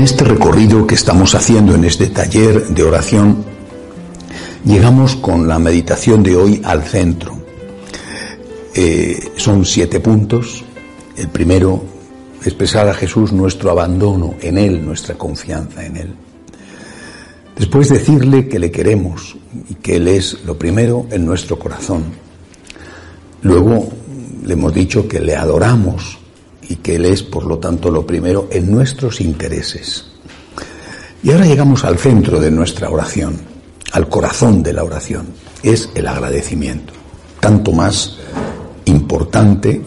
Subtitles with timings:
[0.00, 3.44] En este recorrido que estamos haciendo en este taller de oración,
[4.64, 7.38] llegamos con la meditación de hoy al centro.
[8.74, 10.64] Eh, son siete puntos.
[11.18, 11.84] El primero,
[12.42, 16.14] expresar a Jesús nuestro abandono en Él, nuestra confianza en Él.
[17.54, 19.36] Después decirle que le queremos
[19.68, 22.04] y que Él es lo primero en nuestro corazón.
[23.42, 23.86] Luego
[24.46, 26.19] le hemos dicho que le adoramos
[26.70, 30.04] y que Él es, por lo tanto, lo primero en nuestros intereses.
[31.20, 33.40] Y ahora llegamos al centro de nuestra oración,
[33.90, 35.26] al corazón de la oración,
[35.64, 36.92] es el agradecimiento.
[37.40, 38.18] Tanto más
[38.84, 39.82] importante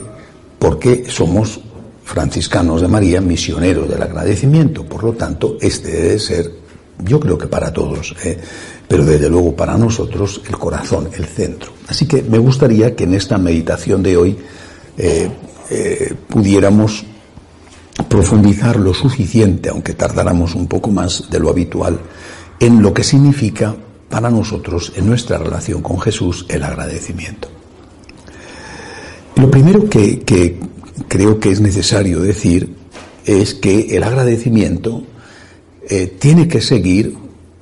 [0.59, 1.61] porque somos
[2.03, 4.83] franciscanos de María, misioneros del agradecimiento.
[4.83, 6.51] Por lo tanto, este debe ser,
[6.99, 8.37] yo creo que para todos, ¿eh?
[8.89, 11.71] pero desde luego para nosotros, el corazón, el centro.
[11.87, 14.37] Así que me gustaría que en esta meditación de hoy
[14.97, 15.29] eh,
[15.69, 17.05] eh, pudiéramos
[18.07, 21.99] profundizar lo suficiente, aunque tardáramos un poco más de lo habitual,
[22.59, 23.75] en lo que significa
[24.09, 27.49] para nosotros, en nuestra relación con Jesús, el agradecimiento.
[29.35, 30.59] Lo primero que,
[31.07, 32.75] creo que es necesario decir
[33.25, 35.03] es que el agradecimiento
[35.89, 37.15] eh, tiene que seguir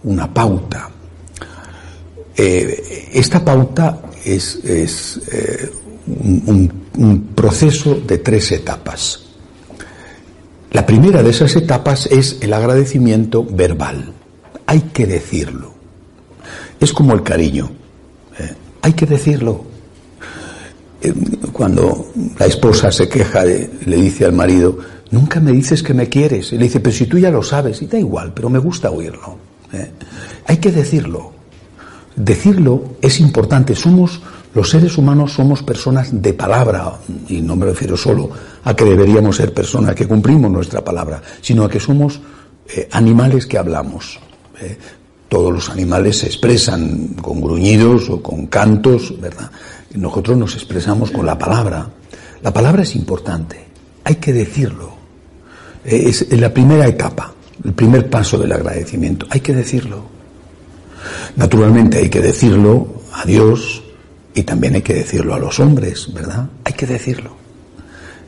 [0.03, 0.89] una pauta.
[2.35, 4.59] Eh, esta pauta es,
[6.07, 6.80] un
[7.35, 9.23] proceso de tres etapas.
[10.71, 14.13] La primera de esas etapas es el agradecimiento verbal.
[14.65, 15.73] Hay que decirlo.
[16.79, 17.69] Es como el cariño.
[18.39, 18.53] ¿eh?
[18.81, 19.65] Hay que decirlo.
[21.01, 21.13] Eh,
[21.51, 24.77] cuando la esposa se queja, le dice al marido,
[25.11, 26.53] nunca me dices que me quieres.
[26.53, 28.91] Y le dice, pero si tú ya lo sabes, y da igual, pero me gusta
[28.91, 29.37] oírlo.
[29.73, 29.91] ¿eh?
[30.47, 31.33] Hay que decirlo.
[32.15, 33.75] Decirlo es importante.
[33.75, 34.21] Somos
[34.53, 36.93] los seres humanos somos personas de palabra,
[37.29, 38.29] y no me refiero solo
[38.63, 42.19] a que deberíamos ser personas que cumplimos nuestra palabra, sino a que somos
[42.67, 44.19] eh, animales que hablamos.
[44.59, 44.77] Eh.
[45.29, 49.49] Todos los animales se expresan con gruñidos o con cantos, ¿verdad?
[49.93, 51.87] Nosotros nos expresamos con la palabra.
[52.43, 53.65] La palabra es importante,
[54.03, 54.91] hay que decirlo.
[55.85, 57.33] Eh, es la primera etapa,
[57.63, 60.03] el primer paso del agradecimiento, hay que decirlo.
[61.37, 63.81] Naturalmente hay que decirlo a Dios,
[64.33, 66.47] y también hay que decirlo a los hombres, ¿verdad?
[66.63, 67.35] Hay que decirlo.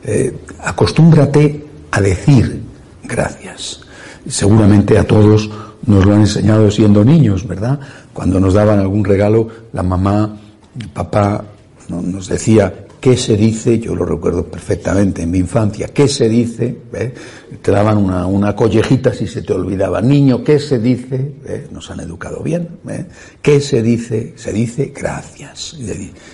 [0.04, 2.62] Eh, acostúmbrate a decir
[3.02, 3.80] gracias.
[4.28, 5.50] Seguramente a todos
[5.86, 7.78] nos lo han enseñado siendo niños, ¿verdad?
[8.12, 10.36] Cuando nos daban algún regalo, la mamá,
[10.78, 11.44] el papá
[11.88, 13.78] nos decía, ¿Qué se dice?
[13.78, 15.88] Yo lo recuerdo perfectamente en mi infancia.
[15.88, 16.74] ¿Qué se dice?
[16.94, 17.12] ¿Eh?
[17.60, 20.00] Te daban una, una, collejita si se te olvidaba.
[20.00, 21.34] Niño, ¿qué se dice?
[21.44, 21.68] ¿Eh?
[21.70, 22.66] Nos han educado bien.
[22.88, 23.04] ¿eh?
[23.42, 24.32] ¿Qué se dice?
[24.36, 25.76] Se dice gracias.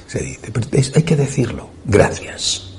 [0.07, 0.53] Se dice.
[0.53, 1.71] Pero hay que decirlo.
[1.87, 2.71] Gracias.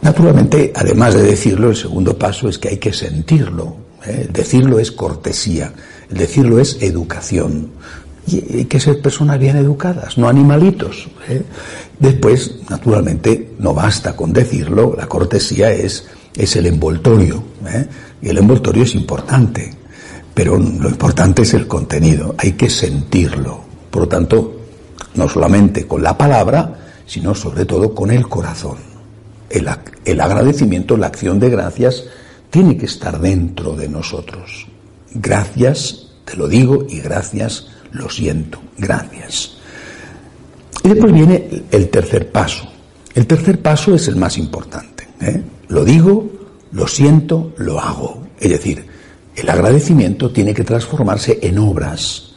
[0.00, 3.76] Naturalmente, además de decirlo, el segundo paso es que hay que sentirlo.
[4.06, 5.74] El decirlo es cortesía.
[6.08, 7.72] Decirlo es educación.
[8.26, 11.08] Y hay que ser personas bien educadas, no animalitos.
[11.28, 11.42] ¿eh?
[12.02, 16.04] Después, naturalmente, no basta con decirlo, la cortesía es,
[16.34, 17.44] es el envoltorio.
[17.64, 17.86] ¿eh?
[18.20, 19.72] Y el envoltorio es importante,
[20.34, 23.60] pero lo importante es el contenido, hay que sentirlo.
[23.88, 24.62] Por lo tanto,
[25.14, 26.76] no solamente con la palabra,
[27.06, 28.78] sino sobre todo con el corazón.
[29.48, 29.68] El,
[30.04, 32.02] el agradecimiento, la acción de gracias,
[32.50, 34.66] tiene que estar dentro de nosotros.
[35.14, 39.61] Gracias, te lo digo, y gracias lo siento, gracias.
[40.84, 42.68] Y después viene el tercer paso.
[43.14, 45.08] El tercer paso es el más importante.
[45.20, 45.42] ¿eh?
[45.68, 46.30] Lo digo,
[46.72, 48.26] lo siento, lo hago.
[48.40, 48.84] Es decir,
[49.36, 52.32] el agradecimiento tiene que transformarse en obras,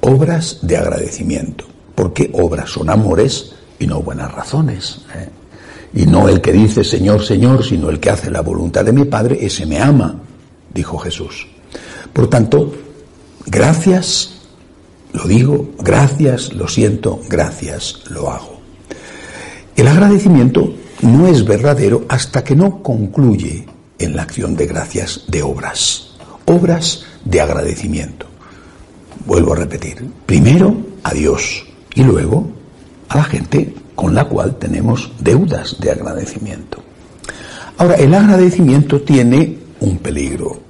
[0.00, 1.66] obras de agradecimiento.
[1.94, 5.02] Porque obras son amores y no buenas razones.
[5.14, 5.28] ¿eh?
[5.94, 9.04] Y no el que dice Señor, Señor, sino el que hace la voluntad de mi
[9.04, 10.16] Padre, ese me ama,
[10.72, 11.46] dijo Jesús.
[12.12, 12.72] Por tanto,
[13.46, 14.41] gracias
[15.12, 18.60] lo digo, gracias, lo siento, gracias, lo hago.
[19.76, 23.66] El agradecimiento no es verdadero hasta que no concluye
[23.98, 26.14] en la acción de gracias de obras,
[26.46, 28.26] obras de agradecimiento.
[29.26, 32.50] Vuelvo a repetir, primero a Dios y luego
[33.08, 36.82] a la gente con la cual tenemos deudas de agradecimiento.
[37.78, 40.60] Ahora, el agradecimiento tiene un peligro.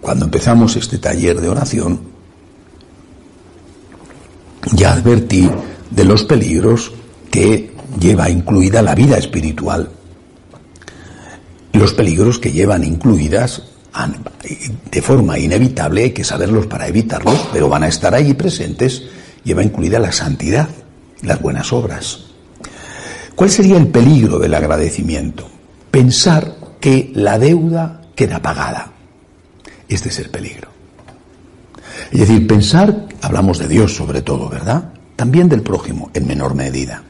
[0.00, 2.15] Cuando empezamos este taller de oración,
[4.72, 5.48] ya advertí
[5.90, 6.92] de los peligros
[7.30, 9.90] que lleva incluida la vida espiritual.
[11.72, 13.62] Los peligros que llevan incluidas
[14.90, 19.04] de forma inevitable, hay que saberlos para evitarlos, pero van a estar ahí presentes,
[19.42, 20.68] lleva incluida la santidad,
[21.22, 22.24] las buenas obras.
[23.34, 25.48] ¿Cuál sería el peligro del agradecimiento?
[25.90, 28.92] Pensar que la deuda queda pagada.
[29.88, 30.75] Este es el peligro.
[32.10, 34.92] Es decir, pensar, hablamos de Dios sobre todo, ¿verdad?
[35.16, 37.02] También del prójimo, en menor medida.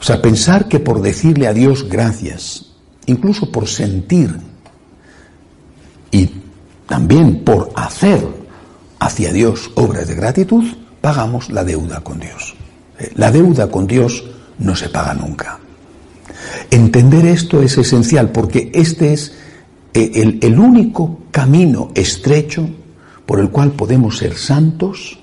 [0.00, 2.66] O sea, pensar que por decirle a Dios gracias,
[3.06, 4.34] incluso por sentir
[6.10, 6.30] y
[6.86, 8.26] también por hacer
[8.98, 10.64] hacia Dios obras de gratitud,
[11.00, 12.54] pagamos la deuda con Dios.
[12.98, 14.24] Eh, la deuda con Dios
[14.58, 15.58] no se paga nunca.
[16.70, 19.32] Entender esto es esencial porque este es
[19.94, 22.68] eh, el, el único camino estrecho
[23.28, 25.18] por el cual podemos ser santos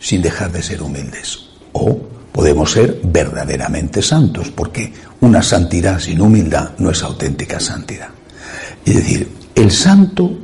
[0.00, 1.50] sin dejar de ser humildes.
[1.70, 1.96] O
[2.32, 8.08] podemos ser verdaderamente santos, porque una santidad sin humildad no es auténtica santidad.
[8.84, 10.36] Es decir, el santo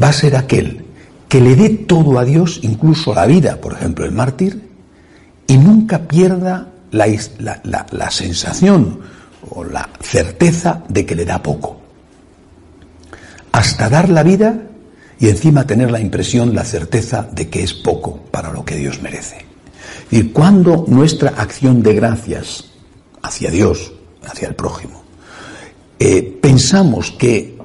[0.00, 0.84] va a ser aquel
[1.26, 4.68] que le dé todo a Dios, incluso la vida, por ejemplo, el mártir,
[5.46, 7.06] y nunca pierda la,
[7.62, 9.00] la, sensación
[9.48, 11.80] o la certeza de que le da poco.
[13.52, 14.68] Hasta dar la vida
[15.20, 19.02] y encima tener la impresión, la certeza de que es poco para lo que Dios
[19.02, 19.44] merece.
[20.10, 22.64] Y cuando nuestra acción de gracias
[23.22, 23.92] hacia Dios,
[24.24, 25.02] hacia el prójimo,
[25.98, 27.58] eh, pensamos que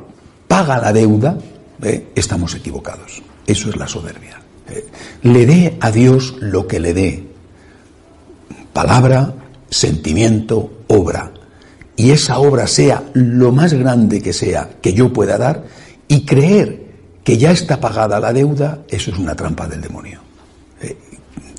[0.47, 1.38] paga la deuda,
[1.83, 3.21] eh, estamos equivocados.
[3.45, 4.41] Eso es la soberbia.
[4.69, 4.88] Eh,
[5.21, 7.27] le dé a Dios lo que le dé.
[8.73, 9.33] Palabra,
[9.69, 11.31] sentimiento, obra.
[11.95, 15.65] Y esa obra sea lo más grande que sea que yo pueda dar
[16.07, 16.82] y creer
[17.24, 20.20] que ya está pagada la deuda, eso es una trampa del demonio.
[20.81, 20.98] Eh,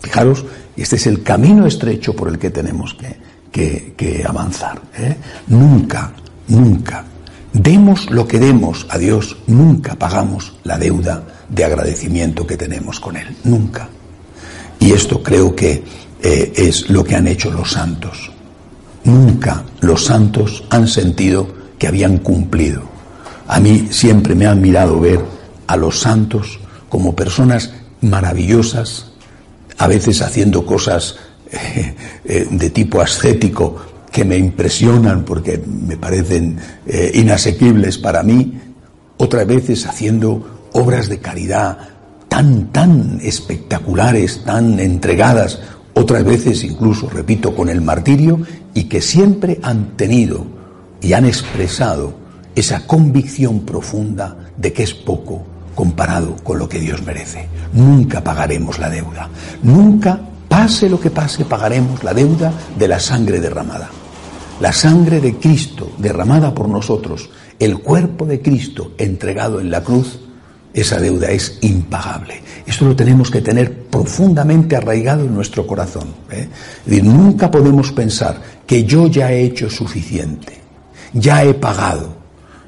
[0.02, 0.44] fijaros,
[0.76, 4.80] este es el camino estrecho por el que tenemos que, avanzar.
[4.98, 5.16] ¿eh?
[5.46, 6.12] Nunca,
[6.48, 7.04] nunca,
[7.52, 13.16] demos lo que demos a Dios, nunca pagamos la deuda de agradecimiento que tenemos con
[13.16, 13.36] Él.
[13.44, 13.88] Nunca.
[14.80, 15.84] Y esto creo que
[16.22, 18.30] eh, es lo que han hecho los santos.
[19.04, 21.46] Nunca los santos han sentido
[21.78, 22.82] que habían cumplido.
[23.46, 25.20] A mí siempre me han mirado ver
[25.66, 26.58] a los santos
[26.88, 29.12] como personas maravillosas,
[29.78, 31.16] a veces haciendo cosas
[32.24, 33.76] eh, de tipo ascético
[34.10, 38.60] que me impresionan porque me parecen eh, inasequibles para mí,
[39.16, 41.78] otras veces haciendo obras de caridad
[42.28, 45.60] tan, tan espectaculares, tan entregadas,
[45.94, 48.40] otras veces incluso, repito, con el martirio,
[48.74, 50.46] y que siempre han tenido
[51.00, 52.14] y han expresado
[52.54, 57.48] esa convicción profunda de que es poco comparado con lo que Dios merece.
[57.72, 59.28] Nunca pagaremos la deuda.
[59.62, 63.90] Nunca, pase lo que pase, pagaremos la deuda de la sangre derramada.
[64.60, 67.28] La sangre de Cristo derramada por nosotros,
[67.58, 70.20] el cuerpo de Cristo entregado en la cruz,
[70.72, 72.40] esa deuda es impagable.
[72.66, 76.08] Esto lo tenemos que tener profundamente arraigado en nuestro corazón.
[76.30, 76.48] ¿eh?
[77.02, 80.60] nunca podemos pensar que yo ya he hecho suficiente,
[81.12, 82.23] ya he pagado,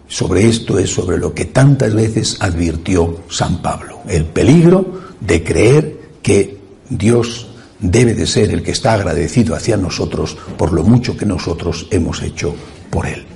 [0.08, 6.00] sobre esto es sobre lo que tantas veces advirtió San Pablo, el peligro de creer
[6.22, 6.58] que
[6.88, 7.48] Dios
[7.80, 12.22] debe de ser el que está agradecido hacia nosotros por lo mucho que nosotros hemos
[12.22, 12.54] hecho
[12.90, 13.26] por Él.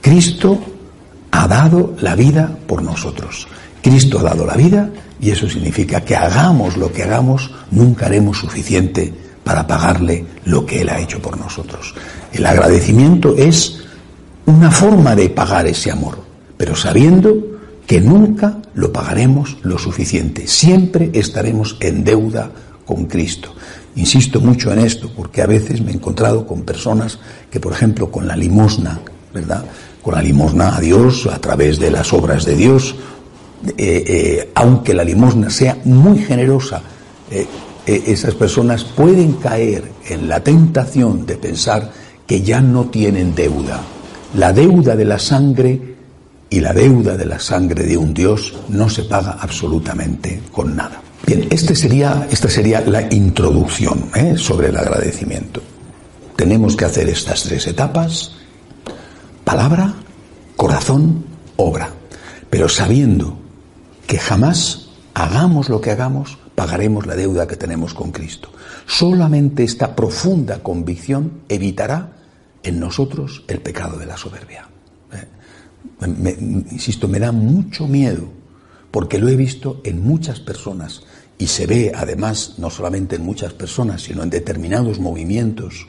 [0.00, 0.58] Cristo
[1.32, 3.46] ha dado la vida por nosotros.
[3.82, 8.38] Cristo ha dado la vida y eso significa que hagamos lo que hagamos, nunca haremos
[8.38, 9.12] suficiente
[9.44, 11.94] para pagarle lo que Él ha hecho por nosotros.
[12.32, 13.85] El agradecimiento es
[14.46, 16.18] una forma de pagar ese amor,
[16.56, 17.34] pero sabiendo
[17.86, 20.46] que nunca lo pagaremos lo suficiente.
[20.46, 22.50] Siempre estaremos en deuda
[22.84, 23.54] con Cristo.
[23.96, 27.18] Insisto mucho en esto porque a veces me he encontrado con personas
[27.50, 29.00] que, por ejemplo, con la limosna,
[29.32, 29.64] ¿verdad?
[30.02, 32.94] Con la limosna a Dios, a través de las obras de Dios,
[33.66, 36.82] eh, eh, aunque la limosna sea muy generosa,
[37.30, 37.46] eh,
[37.86, 41.90] esas personas pueden caer en la tentación de pensar
[42.26, 43.80] que ya no tienen deuda
[44.34, 45.96] la deuda de la sangre
[46.48, 51.00] y la deuda de la sangre de un Dios no se paga absolutamente con nada.
[51.26, 54.36] Bien, este sería, esta sería la introducción ¿eh?
[54.36, 55.60] sobre el agradecimiento.
[56.36, 58.32] Tenemos que hacer estas tres etapas,
[59.44, 59.94] palabra,
[60.56, 61.24] corazón,
[61.56, 61.90] obra,
[62.50, 63.38] pero sabiendo
[64.06, 68.50] que jamás hagamos lo que hagamos, pagaremos la deuda que tenemos con Cristo.
[68.86, 72.15] Solamente esta profunda convicción evitará
[72.66, 74.68] en nosotros el pecado de la soberbia.
[75.12, 78.28] Eh, insisto, me da mucho miedo
[78.90, 81.02] porque lo he visto en muchas personas
[81.38, 85.86] y se ve además no solamente en muchas personas, sino en determinados movimientos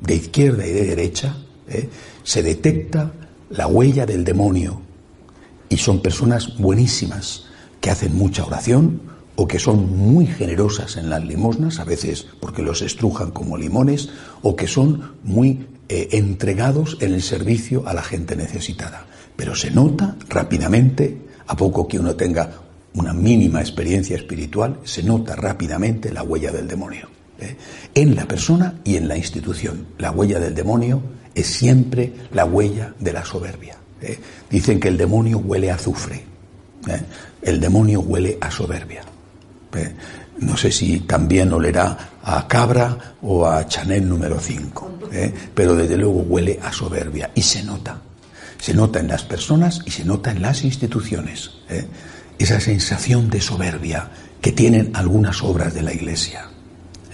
[0.00, 1.36] de izquierda y de derecha,
[1.68, 1.88] ¿eh?
[2.22, 3.12] se detecta
[3.50, 4.80] la huella del demonio
[5.68, 7.44] y son personas buenísimas
[7.80, 9.00] que hacen mucha oración
[9.34, 14.10] o que son muy generosas en las limosnas, a veces porque los estrujan como limones,
[14.42, 19.04] o que son muy eh, entregados en el servicio a la gente necesitada.
[19.36, 22.50] Pero se nota rápidamente, a poco que uno tenga
[22.94, 27.10] una mínima experiencia espiritual, se nota rápidamente la huella del demonio.
[27.38, 27.58] ¿eh?
[27.94, 29.88] En la persona y en la institución.
[29.98, 31.02] La huella del demonio
[31.34, 33.76] es siempre la huella de la soberbia.
[34.00, 34.18] ¿eh?
[34.48, 36.24] Dicen que el demonio huele a azufre.
[37.42, 39.02] El demonio huele a soberbia.
[40.40, 44.98] No sé si también olerá a cabra o a Chanel número 5,
[45.54, 48.00] pero desde luego huele a soberbia y se nota.
[48.58, 51.50] Se nota en las personas y se nota en las instituciones
[52.42, 54.10] esa sensación de soberbia
[54.40, 56.48] que tienen algunas obras de la Iglesia,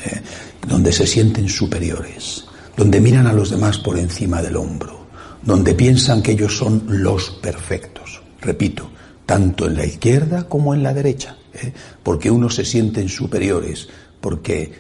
[0.05, 0.21] ¿eh?
[0.67, 2.45] donde se sienten superiores,
[2.77, 5.07] donde miran a los demás por encima del hombro,
[5.43, 8.23] donde piensan que ellos son los perfectos.
[8.41, 8.91] Repito,
[9.27, 11.73] tanto en la izquierda como en la derecha, ¿eh?
[12.03, 13.89] porque unos se sienten superiores
[14.21, 14.73] porque eh,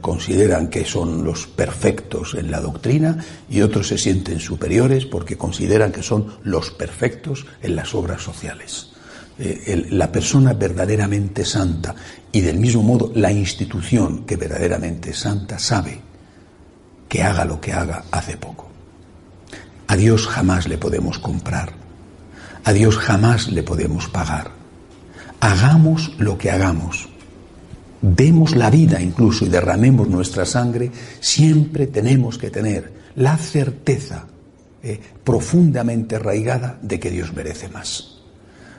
[0.00, 3.18] consideran que son los perfectos en la doctrina
[3.50, 8.90] y otros se sienten superiores porque consideran que son los perfectos en las obras sociales.
[9.42, 11.94] Eh, la persona verdaderamente santa
[12.32, 16.00] y del mismo modo la institución que verdaderamente es santa sabe
[17.08, 18.70] que haga lo que haga hace poco.
[19.86, 21.72] A Dios jamás le podemos comprar,
[22.64, 24.52] a Dios jamás le podemos pagar.
[25.40, 27.08] Hagamos lo que hagamos,
[28.02, 30.90] demos la vida incluso y derramemos nuestra sangre,
[31.20, 34.26] siempre tenemos que tener la certeza
[34.82, 38.16] eh, profundamente arraigada de que Dios merece más.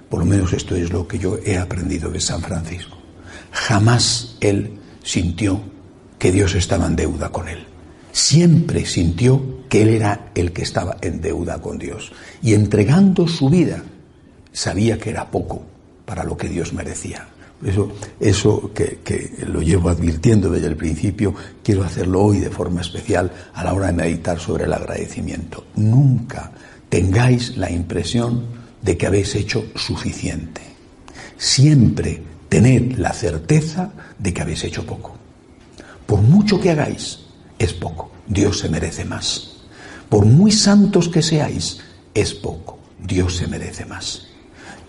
[0.10, 2.98] Por lo menos esto es lo que yo he aprendido de San Francisco.
[3.52, 5.62] Jamás él sintió
[6.18, 7.66] que Dios estaba en deuda con él.
[8.12, 12.12] Siempre sintió que él era el que estaba en deuda con Dios.
[12.42, 13.84] Y entregando su vida,
[14.52, 15.64] sabía que era poco
[16.06, 17.28] para lo que Dios merecía.
[17.64, 22.82] Eso, eso que, que, lo llevo advirtiendo desde el principio, quiero hacerlo hoy de forma
[22.82, 25.66] especial a la hora de meditar sobre el agradecimiento.
[25.76, 26.52] Nunca
[26.90, 28.46] tengáis la impresión
[28.82, 30.62] de que habéis hecho suficiente.
[31.38, 35.16] Siempre tened la certeza de que habéis hecho poco.
[36.06, 37.20] Por mucho que hagáis,
[37.58, 38.12] es poco.
[38.28, 39.52] Dios se merece más.
[40.10, 41.80] Por muy santos que seáis,
[42.14, 42.80] es poco.
[43.00, 44.28] Dios se merece más.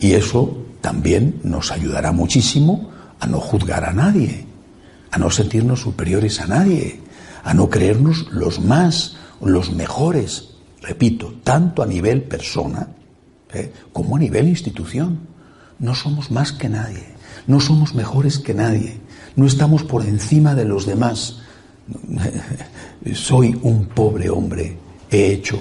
[0.01, 4.45] Y eso también nos ayudará muchísimo a no juzgar a nadie,
[5.13, 7.01] a no sentirnos superiores a nadie,
[7.45, 10.51] a no creernos los más, los mejores,
[10.83, 12.89] repito, tanto a nivel persona
[13.55, 13.73] ¿eh?
[13.93, 15.21] como a nivel institución.
[15.79, 17.15] No somos más que nadie,
[17.47, 19.01] no somos mejores que nadie,
[19.37, 21.39] no estamos por encima de los demás.
[23.15, 24.77] Soy un pobre hombre,
[25.11, 25.59] he hecho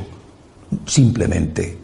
[0.86, 1.78] simplemente,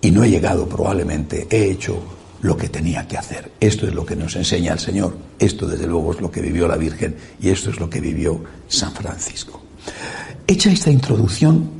[0.00, 2.13] y no he llegado probablemente, he hecho
[2.44, 3.52] lo que tenía que hacer.
[3.58, 6.68] Esto es lo que nos enseña el Señor, esto desde luego es lo que vivió
[6.68, 9.62] la Virgen y esto es lo que vivió San Francisco.
[10.46, 11.70] Hecha esta introducción,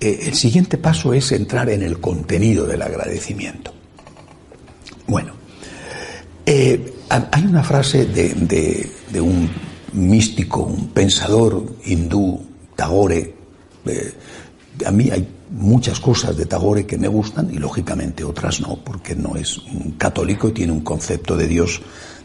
[0.00, 3.72] eh, el siguiente paso es entrar en el contenido del agradecimiento.
[5.06, 5.34] Bueno,
[6.44, 9.48] eh, hay una frase de, un
[9.92, 12.44] místico, un pensador hindú,
[12.74, 13.32] Tagore.
[13.86, 14.12] Eh,
[14.84, 19.14] a mí hay muchas cosas de Tagore que me gustan y lógicamente otras no, porque
[19.14, 21.80] no es un católico y tiene un concepto de Dios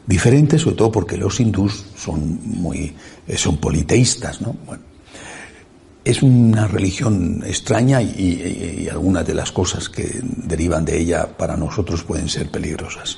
[0.06, 2.96] diferente, sobre todo porque los hindús son muy
[3.36, 4.56] son politeístas, ¿no?
[4.65, 4.84] Bueno,
[6.03, 12.03] es una religión extraña y, algunas de las cosas que derivan de ella para nosotros
[12.03, 13.18] pueden ser peligrosas.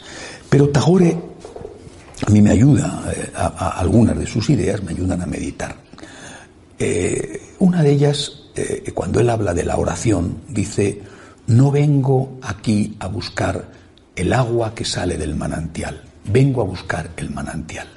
[0.49, 1.17] Pero Tagore
[2.25, 5.75] a mí me ayuda, eh, a, algunas de sus ideas me ayudan a meditar.
[6.77, 11.01] Eh, una de ellas, eh, cuando él habla de la oración, dice,
[11.47, 13.65] no vengo aquí a buscar
[14.15, 17.87] el agua que sale del manantial, vengo a buscar el manantial.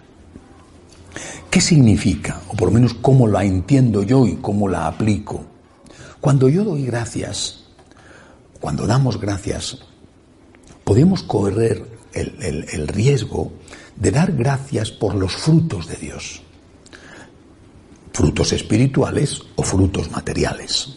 [1.51, 2.43] ¿Qué significa?
[2.49, 5.45] O por lo menos cómo la entiendo yo y cómo la aplico.
[6.21, 7.65] Cuando yo doy gracias,
[8.61, 9.79] cuando damos gracias,
[10.85, 13.53] podemos correr el, riesgo
[13.97, 16.43] de dar gracias por los frutos de Dios.
[18.19, 20.97] Frutos espirituales o frutos materiales.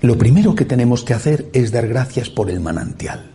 [0.00, 3.30] Lo primero que tenemos que hacer es dar gracias por el manantial,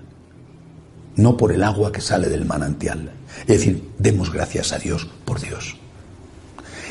[1.16, 3.14] no por el agua que sale del manantial
[3.44, 5.78] Es decir, demos gracias a Dios por Dios.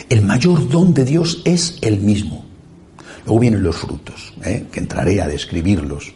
[0.08, 2.46] El mayor don de Dios es el mismo.
[3.26, 4.64] Luego vienen los frutos, ¿eh?
[4.72, 6.14] que entraré a describirlos.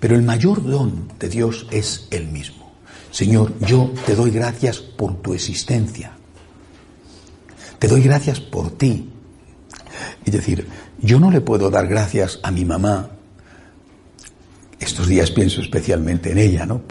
[0.00, 2.74] Pero el mayor don de Dios es el mismo.
[3.10, 6.12] Señor, yo te doy gracias por tu existencia.
[7.78, 9.09] Te doy gracias por ti.
[10.24, 10.66] Es decir,
[11.00, 13.10] yo no le puedo dar gracias a mi mamá.
[14.78, 16.82] Estos días pienso especialmente en ella, ¿no?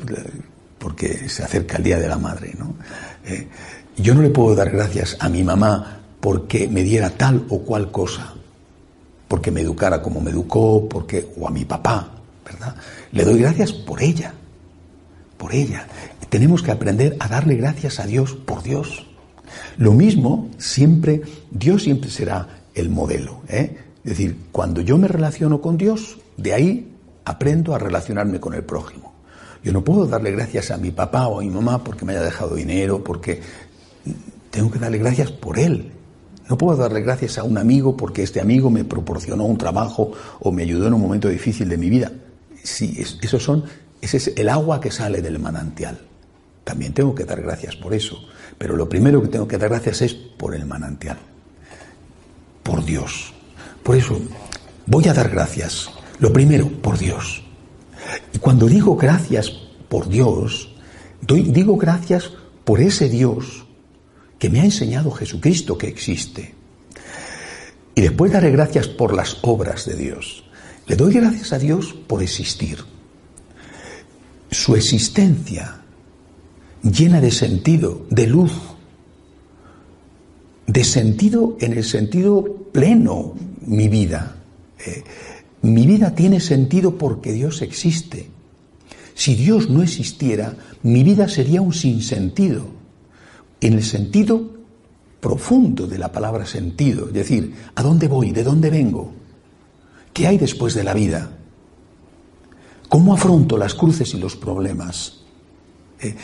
[0.77, 2.75] Porque se acerca el Día de la Madre, ¿no?
[3.25, 3.47] Eh,
[3.97, 7.91] yo no le puedo dar gracias a mi mamá porque me diera tal o cual
[7.91, 8.33] cosa,
[9.27, 12.09] porque me educara como me educó, porque o a mi papá,
[12.45, 12.75] ¿verdad?
[13.11, 14.33] Le doy gracias por ella,
[15.37, 15.87] por ella.
[16.29, 19.07] Tenemos que aprender a darle gracias a Dios por Dios.
[19.77, 23.41] Lo mismo, siempre, Dios siempre será el modelo.
[23.47, 23.77] ¿eh?
[24.03, 26.95] Es decir, cuando yo me relaciono con Dios, de ahí
[27.25, 29.13] aprendo a relacionarme con el prójimo.
[29.63, 32.23] Yo no puedo darle gracias a mi papá o a mi mamá porque me haya
[32.23, 33.41] dejado dinero, porque
[34.51, 35.91] tengo que darle gracias por él.
[36.49, 40.51] No puedo darle gracias a un amigo porque este amigo me proporcionó un trabajo o
[40.51, 42.11] me ayudó en un momento difícil de mi vida.
[42.63, 43.65] Sí, esos son,
[44.01, 45.99] ese es el agua que sale del manantial.
[46.63, 48.19] También tengo que dar gracias por eso.
[48.57, 51.17] Pero lo primero que tengo que dar gracias es por el manantial.
[52.69, 53.33] Por Dios.
[53.81, 54.21] Por eso,
[54.85, 55.89] voy a dar gracias.
[56.19, 57.41] Lo primero, por Dios.
[58.31, 59.49] Y cuando digo gracias
[59.89, 60.69] por Dios,
[61.19, 62.31] digo gracias
[62.63, 63.65] por ese Dios
[64.37, 66.53] que me ha enseñado Jesucristo que existe.
[67.95, 70.43] Y después daré gracias por las obras de Dios.
[70.85, 72.85] Le doy gracias a Dios por existir.
[74.51, 75.81] Su existencia
[76.83, 78.51] llena de sentido, de luz,
[80.71, 83.33] de sentido en el sentido pleno
[83.65, 84.35] mi vida.
[84.85, 85.03] Eh,
[85.63, 88.27] mi vida tiene sentido porque Dios existe.
[89.15, 92.67] Si Dios no existiera, mi vida sería un sinsentido,
[93.59, 94.59] en el sentido
[95.19, 98.31] profundo de la palabra sentido, es decir, ¿a dónde voy?
[98.31, 99.11] ¿De dónde vengo?
[100.13, 101.31] ¿Qué hay después de la vida?
[102.87, 105.21] ¿Cómo afronto las cruces y los problemas?
[105.99, 106.15] Eh,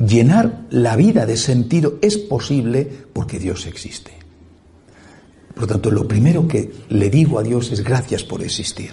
[0.00, 4.12] llenar la vida de sentido es posible porque Dios existe.
[5.54, 8.92] Por lo tanto, lo primero que le digo a Dios es gracias por existir.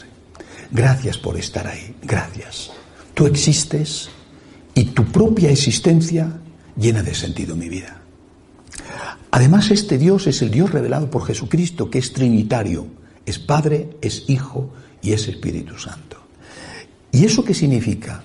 [0.71, 1.95] Gracias por estar ahí.
[2.03, 2.71] Gracias.
[3.13, 4.09] Tú existes
[4.73, 6.39] y tu propia existencia
[6.77, 8.01] llena de sentido mi vida.
[9.31, 12.87] Además, este Dios es el Dios revelado por Jesucristo, que es trinitario.
[13.25, 14.69] Es Padre, es Hijo
[15.01, 16.17] y es Espíritu Santo.
[17.11, 18.23] ¿Y eso qué significa?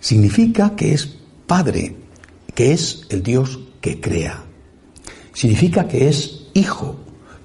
[0.00, 1.17] Significa que es
[1.48, 1.96] Padre,
[2.54, 4.44] que es el Dios que crea.
[5.32, 6.96] Significa que es Hijo,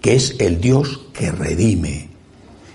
[0.01, 2.09] que es el Dios que redime.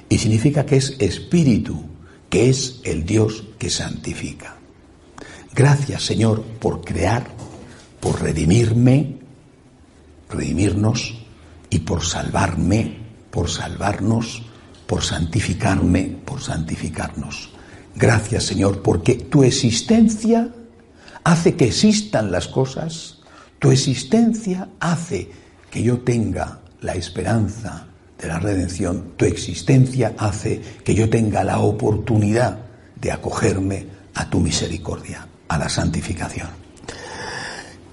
[0.09, 1.85] Y significa que es Espíritu,
[2.31, 4.57] que es el Dios que santifica.
[5.55, 7.27] Gracias, Señor, por crear,
[8.01, 9.19] por redimirme,
[10.31, 11.14] redimirnos
[11.69, 12.97] y por salvarme,
[13.31, 14.45] por salvarnos,
[14.87, 17.51] por santificarme, por santificarnos.
[17.95, 20.55] Gracias, Señor, porque tu existencia
[21.25, 23.19] hace que existan las cosas,
[23.59, 25.31] tu existencia hace
[25.71, 27.87] que yo tenga la esperanza
[28.19, 32.59] de la redención, tu existencia hace que yo tenga la oportunidad
[33.01, 36.49] de acogerme a tu misericordia, a la santificación.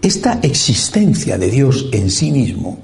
[0.01, 2.79] Esta existencia de Dios en sí mismo,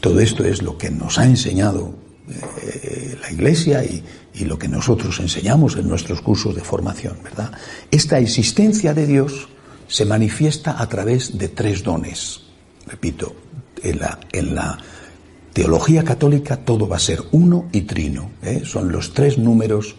[0.00, 1.94] todo esto es lo que nos ha enseñado
[2.28, 4.02] eh, la Iglesia y,
[4.38, 7.52] y lo que nosotros enseñamos en nuestros cursos de formación, ¿verdad?
[7.90, 9.48] Esta existencia de Dios
[9.88, 12.42] se manifiesta a través de tres dones.
[12.86, 13.34] Repito,
[13.82, 13.98] en
[14.54, 14.78] la,
[15.52, 18.30] teología católica todo va a ser uno y trino.
[18.42, 18.62] ¿eh?
[18.64, 19.96] Son los tres números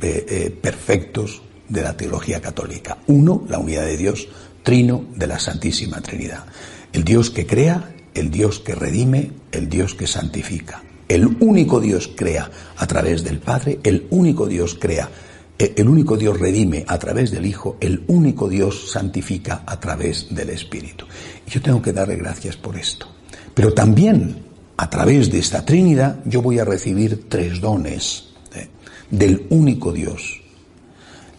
[0.00, 2.98] eh, eh, perfectos de la teología católica.
[3.08, 4.28] Uno, la unidad de Dios,
[4.62, 6.44] trino de la Santísima Trinidad.
[6.92, 10.82] El Dios que crea, el Dios que redime, el Dios que santifica.
[11.12, 15.10] El único Dios crea a través del Padre, el único Dios crea,
[15.58, 20.34] eh, el único Dios redime a través del Hijo, el único Dios santifica a través
[20.34, 21.04] del Espíritu.
[21.46, 23.08] Y yo tengo que darle gracias por esto.
[23.52, 24.42] Pero también
[24.78, 28.68] a través de esta Trinidad yo voy a recibir tres dones ¿eh?
[29.10, 30.40] del único Dios.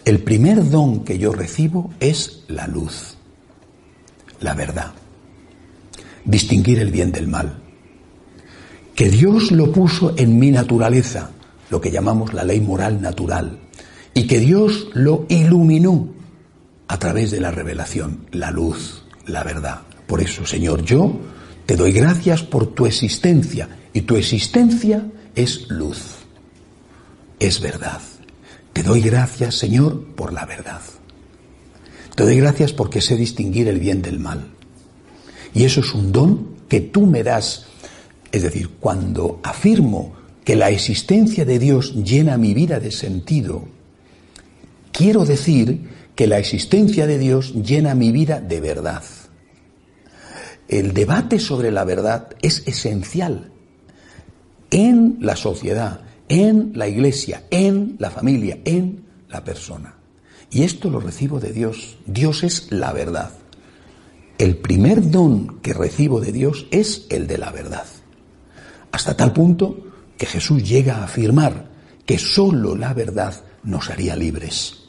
[0.06, 3.18] El primer don que yo recibo es la luz,
[4.40, 4.92] la verdad,
[6.26, 7.63] distinguir el bien del mal
[8.96, 11.32] que Dios lo puso en mi naturaleza,
[11.70, 13.60] lo que llamamos la ley moral natural,
[14.14, 16.08] y que Dios lo iluminó
[16.88, 19.82] a través de la revelación, la luz, la verdad.
[20.06, 21.20] Por eso, Señor, yo
[21.66, 26.02] te doy gracias por tu existencia, y tu existencia es luz,
[27.40, 28.02] es verdad.
[28.74, 30.82] Te doy gracias, Señor, por la verdad.
[32.16, 34.48] Te doy gracias porque sé distinguir el bien del mal.
[35.54, 37.68] Y eso es un don que tú me das.
[38.34, 40.12] Es decir, cuando afirmo
[40.44, 43.66] que la existencia de Dios llena mi vida de sentido,
[44.92, 49.04] quiero decir que la existencia de Dios llena mi vida de verdad.
[50.68, 53.52] El debate sobre la verdad es esencial
[54.72, 59.96] en la sociedad, en la iglesia, en la familia, en la persona.
[60.50, 61.98] Y esto lo recibo de Dios.
[62.08, 63.32] Dios es la verdad.
[64.40, 67.86] El primer don que recibo de Dios es el de la verdad.
[68.94, 69.76] Hasta tal punto
[70.16, 71.68] que Jesús llega a afirmar
[72.06, 74.84] que sólo la verdad nos haría libres.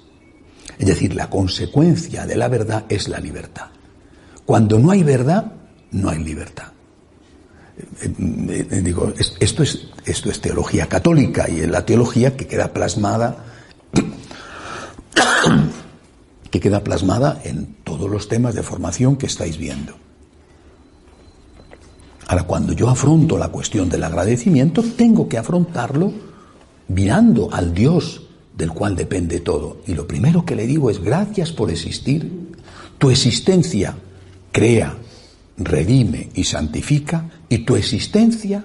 [0.78, 3.68] Es decir, la consecuencia de la verdad es la libertad.
[4.44, 5.52] Cuando no hay verdad,
[5.92, 6.66] no hay libertad.
[8.02, 12.74] Eh, eh, digo, esto es, esto es teología católica y es la teología que queda
[12.74, 13.46] plasmada
[16.50, 20.03] que queda plasmada en todos los temas de formación que estáis viendo.
[22.26, 26.12] Ahora, cuando yo afronto la cuestión del agradecimiento, tengo que afrontarlo
[26.88, 28.22] mirando al Dios
[28.56, 29.78] del cual depende todo.
[29.86, 32.52] Y lo primero que le digo es gracias por existir.
[32.98, 33.96] Tu existencia
[34.52, 34.96] crea,
[35.56, 38.64] redime y santifica y tu existencia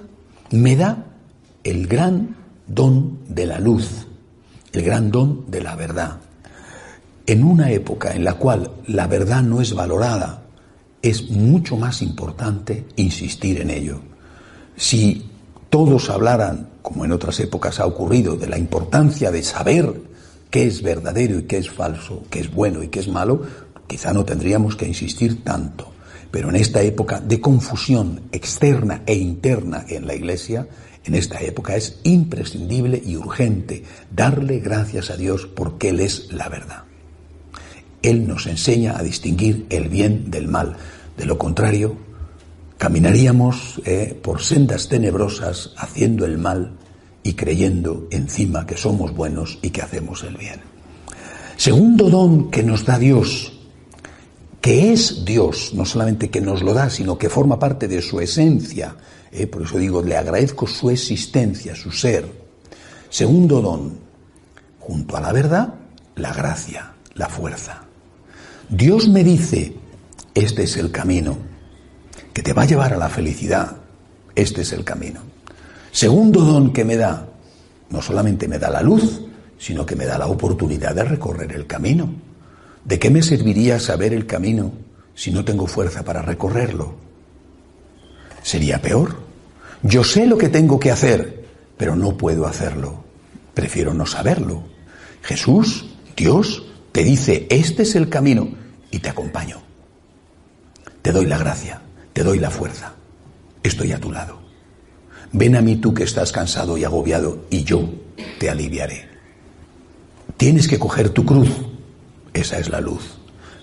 [0.51, 1.05] me da
[1.63, 2.35] el gran
[2.67, 4.07] don de la luz,
[4.71, 6.19] el gran don de la verdad.
[7.25, 10.43] En una época en la cual la verdad no es valorada,
[11.01, 14.01] es mucho más importante insistir en ello.
[14.75, 15.29] Si
[15.69, 20.01] todos hablaran, como en otras épocas ha ocurrido, de la importancia de saber
[20.49, 23.43] qué es verdadero y qué es falso, qué es bueno y qué es malo,
[23.88, 25.91] quizá no tendríamos que insistir tanto.
[26.31, 30.67] Pero en esta época de confusión externa e interna en la Iglesia,
[31.03, 33.83] en esta época es imprescindible y urgente
[34.15, 36.88] darle gracias a Dios porque Él es la verdad.
[38.01, 40.75] Él nos enseña a distinguir el bien del mal.
[41.17, 41.97] De lo contrario,
[42.77, 46.77] caminaríamos eh, por sendas tenebrosas haciendo el mal
[47.23, 50.62] y creyendo encima que somos buenos y que hacemos el bien.
[51.57, 53.53] Segundo don que nos da Dios
[54.62, 58.19] que es Dios, no solamente que nos lo da, sino que forma parte de su
[58.19, 58.95] esencia.
[59.31, 59.47] ¿eh?
[59.47, 62.29] por eso digo, le agradezco su existencia, su ser.
[63.09, 63.99] Segundo don,
[64.79, 65.73] junto a la verdad,
[66.15, 67.83] la gracia, la fuerza.
[68.69, 69.73] Dios me dice,
[70.36, 71.38] este es el camino,
[72.32, 73.77] que te va a llevar a la felicidad,
[74.36, 75.21] este es el camino.
[75.91, 77.27] Segundo don que me da,
[77.89, 79.21] no solamente me da la luz,
[79.58, 82.13] sino que me da la oportunidad de recorrer el camino.
[82.86, 84.71] ¿De qué me serviría saber el camino
[85.15, 86.93] si no tengo fuerza para recorrerlo?
[88.43, 89.17] Sería peor.
[89.82, 91.43] Yo sé lo que tengo que hacer,
[91.75, 93.03] pero no puedo hacerlo.
[93.55, 94.62] Prefiero no saberlo.
[95.23, 98.58] Jesús, Dios, te dice, este es el camino
[98.91, 99.62] y te acompaño.
[101.02, 101.82] Te doy la gracia,
[102.13, 102.93] te doy la fuerza.
[103.63, 104.39] Estoy a tu lado.
[105.32, 107.89] Ven a mí tú que estás cansado y agobiado y yo
[108.39, 109.08] te aliviaré.
[110.38, 111.49] Tienes que coger tu cruz
[112.34, 113.17] esa es la luz.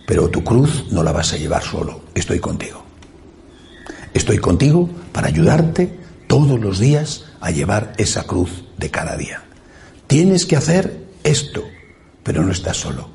[0.07, 2.03] Pero tu cruz no la vas a llevar solo.
[2.15, 2.85] Estoy contigo.
[4.15, 9.43] Estoy contigo para ayudarte todos los días a llevar esa cruz de cada día.
[10.07, 11.65] Tienes que hacer esto,
[12.23, 13.11] pero no estás solo.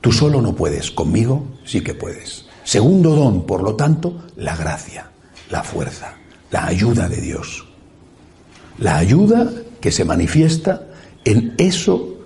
[0.00, 2.46] Tú solo no puedes, conmigo sí que puedes.
[2.64, 5.10] Segundo don, por lo tanto, la gracia,
[5.50, 6.16] la fuerza,
[6.50, 7.66] la ayuda de Dios.
[8.78, 10.86] La ayuda que se manifiesta
[11.24, 12.16] en eso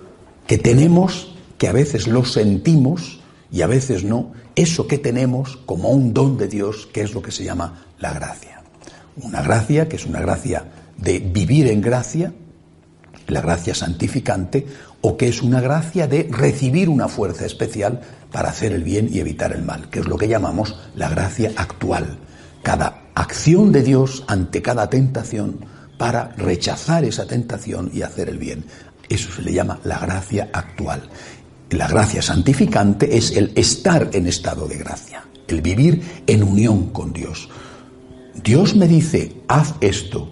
[0.47, 3.19] que tenemos que a veces lo sentimos
[3.51, 7.21] y a veces no, eso que tenemos como un don de Dios, que es lo
[7.21, 8.63] que se llama la gracia.
[9.21, 10.65] Una gracia que es una gracia
[10.97, 12.33] de vivir en gracia,
[13.27, 14.65] la gracia santificante,
[15.01, 19.19] o que es una gracia de recibir una fuerza especial para hacer el bien y
[19.19, 22.19] evitar el mal, que es lo que llamamos la gracia actual.
[22.63, 25.65] Cada acción de Dios ante cada tentación
[25.97, 28.65] para rechazar esa tentación y hacer el bien.
[29.09, 31.09] Eso se le llama la gracia actual.
[31.71, 37.13] La gracia santificante es el estar en estado de gracia, el vivir en unión con
[37.13, 37.49] Dios.
[38.43, 40.29] Dios me dice, haz esto,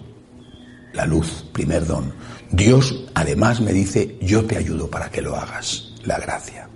[0.92, 2.12] la luz, primer don.
[2.50, 6.68] Dios además me dice, yo te ayudo para que lo hagas, la gracia.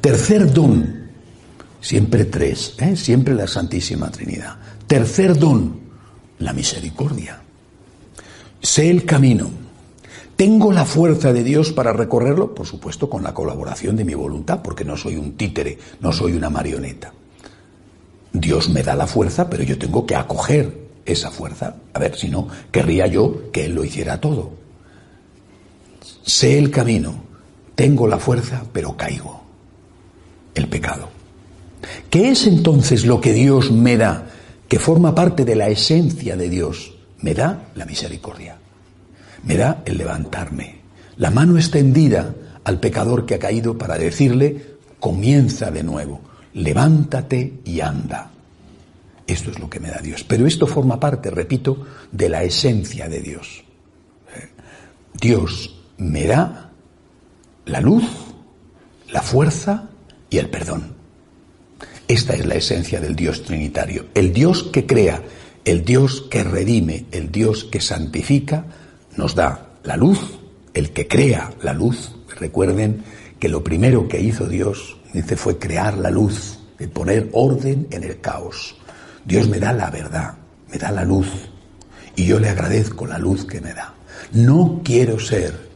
[0.00, 1.10] Tercer don,
[1.80, 2.96] siempre tres, ¿eh?
[2.96, 4.56] siempre la Santísima Trinidad.
[4.86, 5.80] Tercer don,
[6.38, 7.40] la misericordia.
[8.62, 9.50] Sé el camino,
[10.40, 12.54] ¿Tengo la fuerza de Dios para recorrerlo?
[12.54, 16.32] Por supuesto, con la colaboración de mi voluntad, porque no soy un títere, no soy
[16.32, 17.12] una marioneta.
[18.32, 21.76] Dios me da la fuerza, pero yo tengo que acoger esa fuerza.
[21.92, 24.59] A ver, si no, querría yo que Él lo hiciera todo.
[26.30, 27.24] Sé el camino,
[27.74, 29.42] tengo la fuerza, pero caigo.
[30.54, 31.08] El pecado.
[32.08, 34.28] ¿Qué es entonces lo que Dios me da,
[34.68, 36.94] que forma parte de la esencia de Dios?
[37.20, 38.56] Me da la misericordia,
[39.42, 40.82] me da el levantarme,
[41.16, 46.20] la mano extendida al pecador que ha caído para decirle, comienza de nuevo,
[46.54, 48.30] levántate y anda.
[49.26, 50.22] Esto es lo que me da Dios.
[50.22, 53.64] Pero esto forma parte, repito, de la esencia de Dios.
[55.12, 56.70] Dios me da
[57.66, 58.04] la luz,
[59.10, 59.90] la fuerza
[60.30, 60.94] y el perdón.
[62.08, 64.06] Esta es la esencia del Dios trinitario.
[64.14, 65.22] El Dios que crea,
[65.64, 68.64] el Dios que redime, el Dios que santifica,
[69.16, 70.18] nos da la luz,
[70.74, 72.16] el que crea la luz.
[72.38, 73.04] Recuerden
[73.38, 78.04] que lo primero que hizo Dios, dice, fue crear la luz, de poner orden en
[78.04, 78.74] el caos.
[79.24, 80.34] Dios me da la verdad,
[80.70, 81.28] me da la luz,
[82.16, 83.94] y yo le agradezco la luz que me da.
[84.32, 85.69] No quiero ser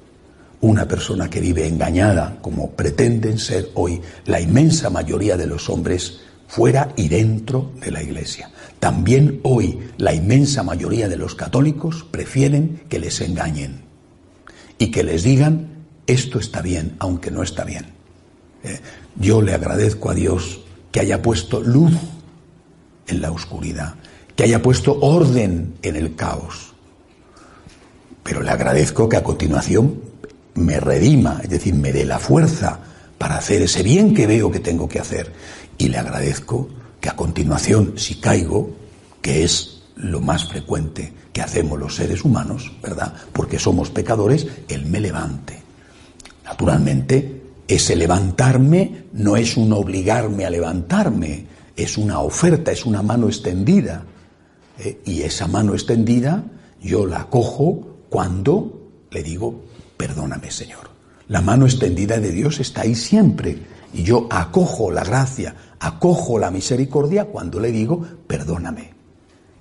[0.64, 6.20] una persona que vive engañada, como pretenden ser hoy la inmensa mayoría de los hombres
[6.48, 8.50] fuera y dentro de la Iglesia.
[8.80, 13.82] También hoy la inmensa mayoría de los católicos prefieren que les engañen
[14.78, 15.68] y que les digan
[16.06, 17.84] esto está bien, aunque no está bien.
[18.62, 18.80] Eh,
[19.16, 21.92] yo le agradezco a Dios que haya puesto luz
[23.06, 23.96] en la oscuridad,
[24.34, 26.72] que haya puesto orden en el caos.
[28.22, 30.13] Pero le agradezco que a continuación
[30.54, 32.80] me redima, es decir, me dé la fuerza
[33.18, 35.32] para hacer ese bien que veo que tengo que hacer.
[35.78, 36.68] Y le agradezco
[37.00, 38.70] que a continuación, si caigo,
[39.20, 43.14] que es lo más frecuente que hacemos los seres humanos, ¿verdad?
[43.32, 45.62] Porque somos pecadores, Él me levante.
[46.44, 53.26] Naturalmente, ese levantarme no es un obligarme a levantarme, es una oferta, es una mano
[53.26, 54.04] extendida.
[54.78, 55.00] ¿eh?
[55.04, 56.44] Y esa mano extendida
[56.82, 59.62] yo la cojo cuando le digo,
[59.96, 60.90] perdóname Señor.
[61.28, 63.58] La mano extendida de Dios está ahí siempre
[63.94, 68.90] y yo acojo la gracia, acojo la misericordia cuando le digo, perdóname,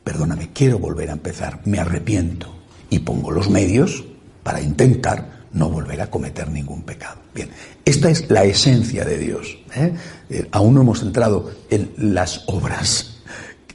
[0.03, 2.53] perdóname, quiero volver a empezar, me arrepiento
[2.89, 4.03] y pongo los medios
[4.43, 7.21] para intentar no volver a cometer ningún pecado.
[7.33, 7.49] Bien,
[7.85, 9.57] esta es la esencia de Dios.
[9.75, 9.93] ¿eh?
[10.29, 13.21] Eh, aún no hemos entrado en las obras,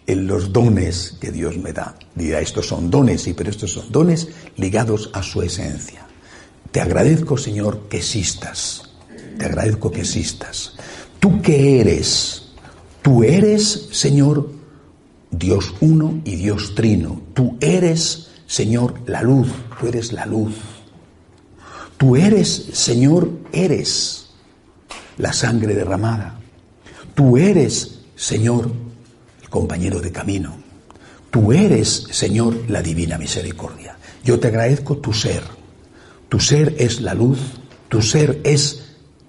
[0.07, 1.95] en los dones que Dios me da.
[2.15, 6.08] Dirá, estos son dones, sí, pero estos son dones ligados a su esencia.
[6.71, 8.91] Te agradezco, Señor, que existas.
[9.39, 10.75] Te agradezco que existas.
[11.21, 12.43] ¿Tú qué eres?
[13.03, 14.51] Tú eres, Señor,
[15.31, 17.23] Dios uno y Dios trino.
[17.35, 19.49] Tú eres, Señor, la luz.
[19.81, 20.55] Tú eres la luz.
[21.97, 24.29] Tú eres, Señor, eres
[25.17, 26.39] la sangre derramada.
[27.15, 28.71] Tú eres, Señor,
[29.43, 30.57] el compañero de camino.
[31.31, 33.99] Tú eres, Señor, la divina misericordia.
[34.25, 35.58] Yo te agradezco tu ser.
[36.29, 37.39] Tu ser es la luz,
[37.89, 38.85] tu ser es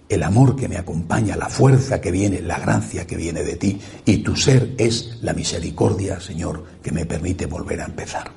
[0.09, 3.79] el amor que me acompaña, la fuerza que viene, la gracia que viene de ti,
[4.05, 8.31] y tu ser es la misericordia, Señor, que me permite volver a empezar.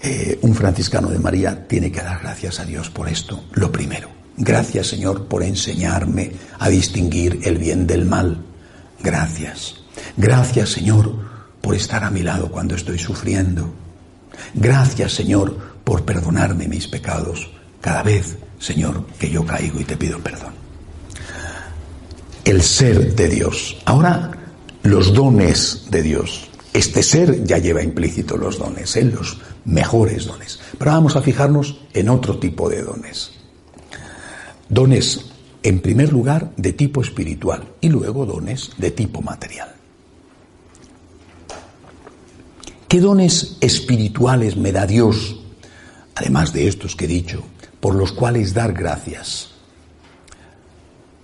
[0.00, 4.08] Eh, un franciscano de María tiene que dar gracias a Dios por esto, lo primero.
[4.36, 8.44] Gracias, Señor, por enseñarme a distinguir el bien del mal.
[9.02, 9.76] Gracias.
[10.16, 11.14] Gracias, Señor,
[11.60, 13.72] por estar a mi lado cuando estoy sufriendo.
[14.54, 20.18] Gracias, Señor, por perdonarme mis pecados cada vez, Señor, que yo caigo y te pido
[20.20, 20.54] perdón.
[22.44, 23.76] El ser de Dios.
[23.84, 24.30] Ahora,
[24.82, 26.48] los dones de Dios.
[26.72, 29.04] Este ser ya lleva implícito los dones, ¿eh?
[29.04, 30.58] los mejores dones.
[30.78, 33.32] Pero vamos a fijarnos en otro tipo de dones.
[34.68, 35.26] Dones,
[35.62, 39.74] en primer lugar, de tipo espiritual y luego dones de tipo material.
[42.88, 45.41] ¿Qué dones espirituales me da Dios
[46.14, 47.42] además de estos que he dicho,
[47.80, 49.50] por los cuales dar gracias.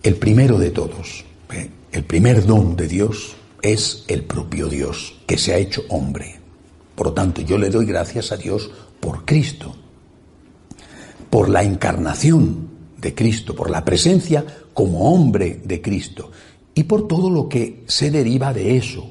[0.03, 1.71] El primero de todos, ¿eh?
[1.93, 6.41] el primer don de Dios es el propio Dios, que se ha hecho hombre.
[6.95, 8.71] Por lo tanto, yo le doy gracias a Dios
[9.01, 9.77] por Cristo,
[11.31, 16.31] por la encarnación de Cristo, por la presencia como hombre de Cristo
[16.75, 19.11] y por todo lo que se deriva de eso.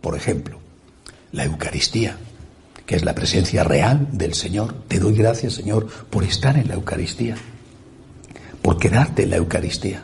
[0.00, 0.58] Por ejemplo,
[1.32, 2.16] la Eucaristía
[2.90, 4.74] que es la presencia real del Señor.
[4.88, 7.36] Te doy gracias, Señor, por estar en la Eucaristía,
[8.62, 10.02] por quedarte en la Eucaristía.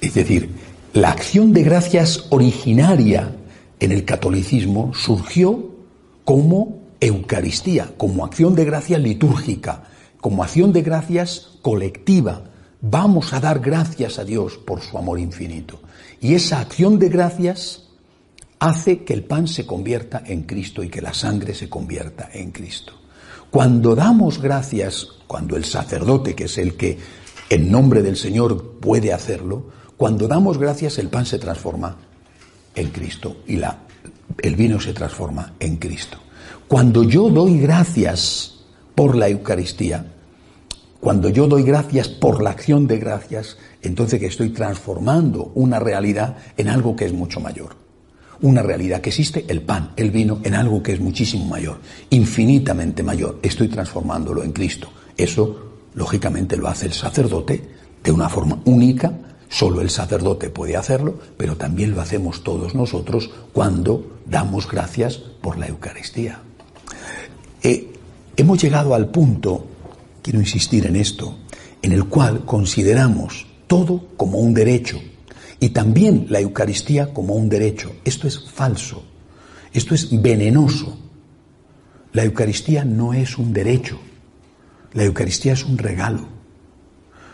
[0.00, 0.50] Es decir,
[0.94, 3.36] la acción de gracias originaria
[3.78, 5.70] en el catolicismo surgió
[6.24, 9.84] como Eucaristía, como acción de gracias litúrgica,
[10.20, 12.50] como acción de gracias colectiva.
[12.80, 15.80] Vamos a dar gracias a Dios por su amor infinito.
[16.20, 17.89] Y esa acción de gracias
[18.60, 22.52] hace que el pan se convierta en Cristo y que la sangre se convierta en
[22.52, 22.92] Cristo.
[23.50, 26.98] Cuando damos gracias, cuando el sacerdote, que es el que
[27.48, 31.94] en nombre del Señor puede hacerlo, Cuando damos gracias, el pan se transforma
[32.74, 33.60] en Cristo y
[34.40, 36.16] el vino se transforma en Cristo.
[36.66, 38.60] Cuando yo doy gracias
[38.94, 40.06] por la Eucaristía,
[41.00, 46.38] cuando yo doy gracias por la acción de gracias, entonces que estoy transformando una realidad
[46.56, 47.79] en algo que es mucho mayor.
[48.42, 53.02] Una realidad que existe, el pan, el vino, en algo que es muchísimo mayor, infinitamente
[53.02, 53.38] mayor.
[53.42, 54.90] Estoy transformándolo en Cristo.
[55.16, 57.62] Eso, lógicamente, lo hace el sacerdote
[58.02, 59.12] de una forma única.
[59.48, 65.58] Solo el sacerdote puede hacerlo, pero también lo hacemos todos nosotros cuando damos gracias por
[65.58, 66.40] la Eucaristía.
[67.62, 67.92] Eh,
[68.36, 69.66] hemos llegado al punto,
[70.22, 71.36] quiero insistir en esto,
[71.82, 74.98] en el cual consideramos todo como un derecho
[75.60, 77.92] y también la Eucaristía como un derecho.
[78.04, 79.04] Esto es falso,
[79.72, 80.98] esto es venenoso.
[82.12, 84.00] La Eucaristía no es un derecho,
[84.94, 86.26] la Eucaristía es un regalo.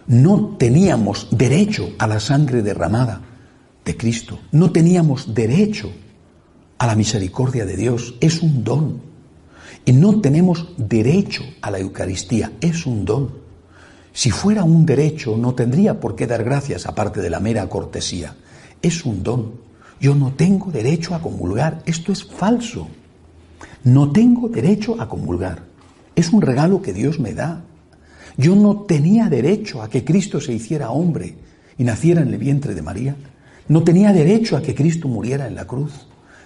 [0.08, 3.22] No teníamos derecho a la sangre derramada
[3.84, 5.90] de Cristo, no teníamos derecho
[6.78, 9.00] a la misericordia de Dios, es un don.
[9.84, 13.45] Y no tenemos derecho a la Eucaristía, es un don.
[14.16, 18.34] Si fuera un derecho, no tendría por qué dar gracias aparte de la mera cortesía.
[18.80, 19.60] Es un don.
[20.00, 21.82] Yo no tengo derecho a comulgar.
[21.84, 22.88] Esto es falso.
[23.84, 25.64] No tengo derecho a comulgar.
[26.14, 27.62] Es un regalo que Dios me da.
[28.38, 31.36] Yo no tenía derecho a que Cristo se hiciera hombre
[31.76, 33.16] y naciera en el vientre de María.
[33.68, 35.92] No tenía derecho a que Cristo muriera en la cruz.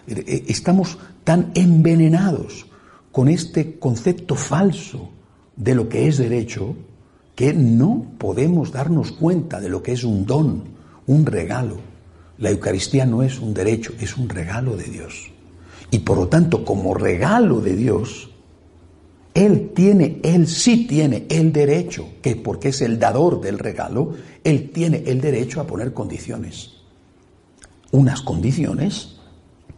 [0.09, 2.67] Eh, eh, estamos tan envenenados
[3.13, 5.11] con este concepto falso
[5.55, 6.75] de lo que es derecho
[7.41, 10.63] que no podemos darnos cuenta de lo que es un don,
[11.07, 11.79] un regalo.
[12.37, 15.31] La Eucaristía no es un derecho, es un regalo de Dios.
[15.91, 18.31] Y por lo tanto, como regalo de Dios,
[19.33, 24.13] Él tiene, Él sí tiene el derecho, que porque es el dador del regalo,
[24.45, 26.73] Él tiene el derecho a poner condiciones.
[27.91, 29.17] Unas condiciones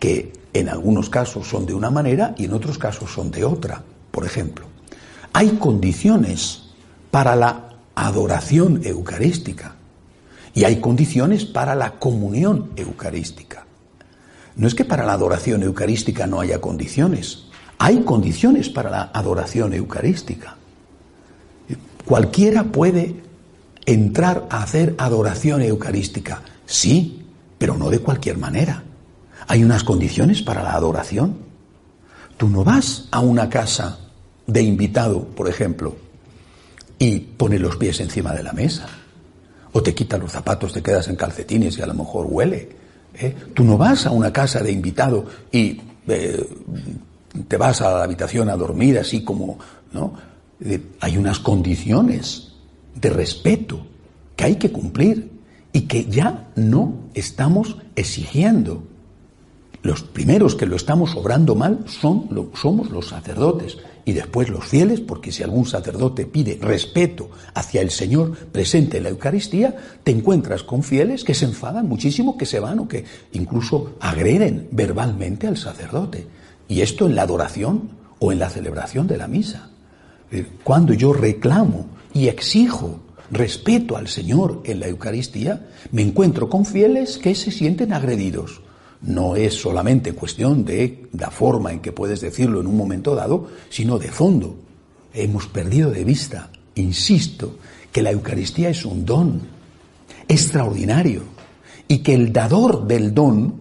[0.00, 3.84] que en algunos casos son de una manera y en otros casos son de otra.
[4.10, 4.66] Por ejemplo,
[5.32, 6.61] hay condiciones
[7.12, 9.76] para la adoración eucarística
[10.54, 13.66] y hay condiciones para la comunión eucarística.
[14.56, 17.44] No es que para la adoración eucarística no haya condiciones,
[17.76, 20.56] hay condiciones para la adoración eucarística.
[22.06, 23.22] Cualquiera puede
[23.84, 27.26] entrar a hacer adoración eucarística, sí,
[27.58, 28.84] pero no de cualquier manera.
[29.48, 31.36] Hay unas condiciones para la adoración.
[32.38, 33.98] Tú no vas a una casa
[34.46, 35.94] de invitado, por ejemplo,
[37.02, 38.86] y pone los pies encima de la mesa.
[39.72, 42.68] O te quita los zapatos, te quedas en calcetines y a lo mejor huele.
[43.14, 43.34] ¿eh?
[43.52, 46.48] Tú no vas a una casa de invitado y eh,
[47.48, 49.58] te vas a la habitación a dormir así como,
[49.92, 50.12] ¿no?
[51.00, 52.52] hay unas condiciones
[52.94, 53.84] de respeto
[54.36, 55.28] que hay que cumplir
[55.72, 58.84] y que ya no estamos exigiendo.
[59.82, 65.00] Los primeros que lo estamos obrando mal son, somos los sacerdotes y después los fieles,
[65.00, 70.62] porque si algún sacerdote pide respeto hacia el Señor presente en la Eucaristía, te encuentras
[70.64, 75.56] con fieles que se enfadan muchísimo, que se van o que incluso agreden verbalmente al
[75.56, 76.26] sacerdote.
[76.68, 79.70] Y esto en la adoración o en la celebración de la misa.
[80.64, 87.18] Cuando yo reclamo y exijo respeto al Señor en la Eucaristía, me encuentro con fieles
[87.18, 88.62] que se sienten agredidos
[89.02, 93.48] no es solamente cuestión de la forma en que puedes decirlo en un momento dado,
[93.68, 94.56] sino de fondo.
[95.12, 97.58] Hemos perdido de vista, insisto,
[97.90, 99.40] que la Eucaristía es un don
[100.28, 101.22] extraordinario
[101.88, 103.54] y que el dador del don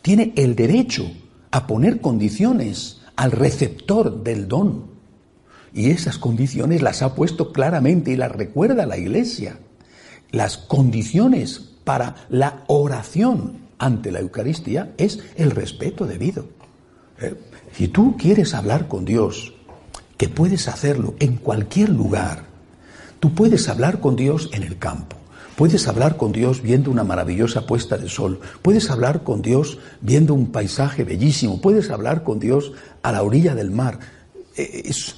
[0.00, 1.10] tiene el derecho
[1.50, 4.90] a poner condiciones al receptor del don.
[5.74, 9.58] Y esas condiciones las ha puesto claramente y las recuerda la Iglesia.
[10.30, 16.46] Las condiciones para la oración ante la Eucaristía es el respeto debido.
[17.20, 17.34] Eh,
[17.72, 19.54] si tú quieres hablar con Dios,
[20.16, 22.44] que puedes hacerlo en cualquier lugar,
[23.18, 25.16] tú puedes hablar con Dios en el campo,
[25.56, 30.32] puedes hablar con Dios viendo una maravillosa puesta de sol, puedes hablar con Dios viendo
[30.32, 33.98] un paisaje bellísimo, puedes hablar con Dios a la orilla del mar.
[34.56, 35.16] Eh, es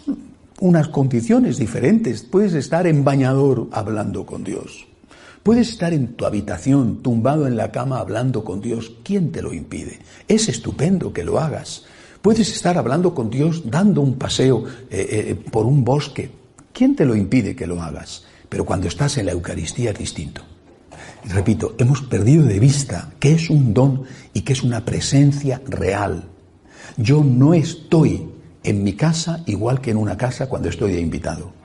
[0.59, 4.87] unas condiciones diferentes, puedes estar en bañador hablando con Dios.
[5.45, 8.93] Puedes estar en tu habitación, tumbado en la cama, hablando con Dios.
[9.05, 9.99] ¿Quién te lo impide?
[10.27, 11.85] Es estupendo que lo hagas.
[12.23, 16.31] Puedes estar hablando con Dios, dando un paseo eh, eh, por un bosque.
[16.73, 18.25] ¿Quién te lo impide que lo hagas?
[18.49, 20.41] Pero cuando estás en la Eucaristía es distinto.
[21.27, 26.25] Repito, hemos perdido de vista que es un don y que es una presencia real.
[26.97, 28.31] Yo no estoy
[28.63, 31.64] en mi casa igual que en una casa cuando estoy de invitado.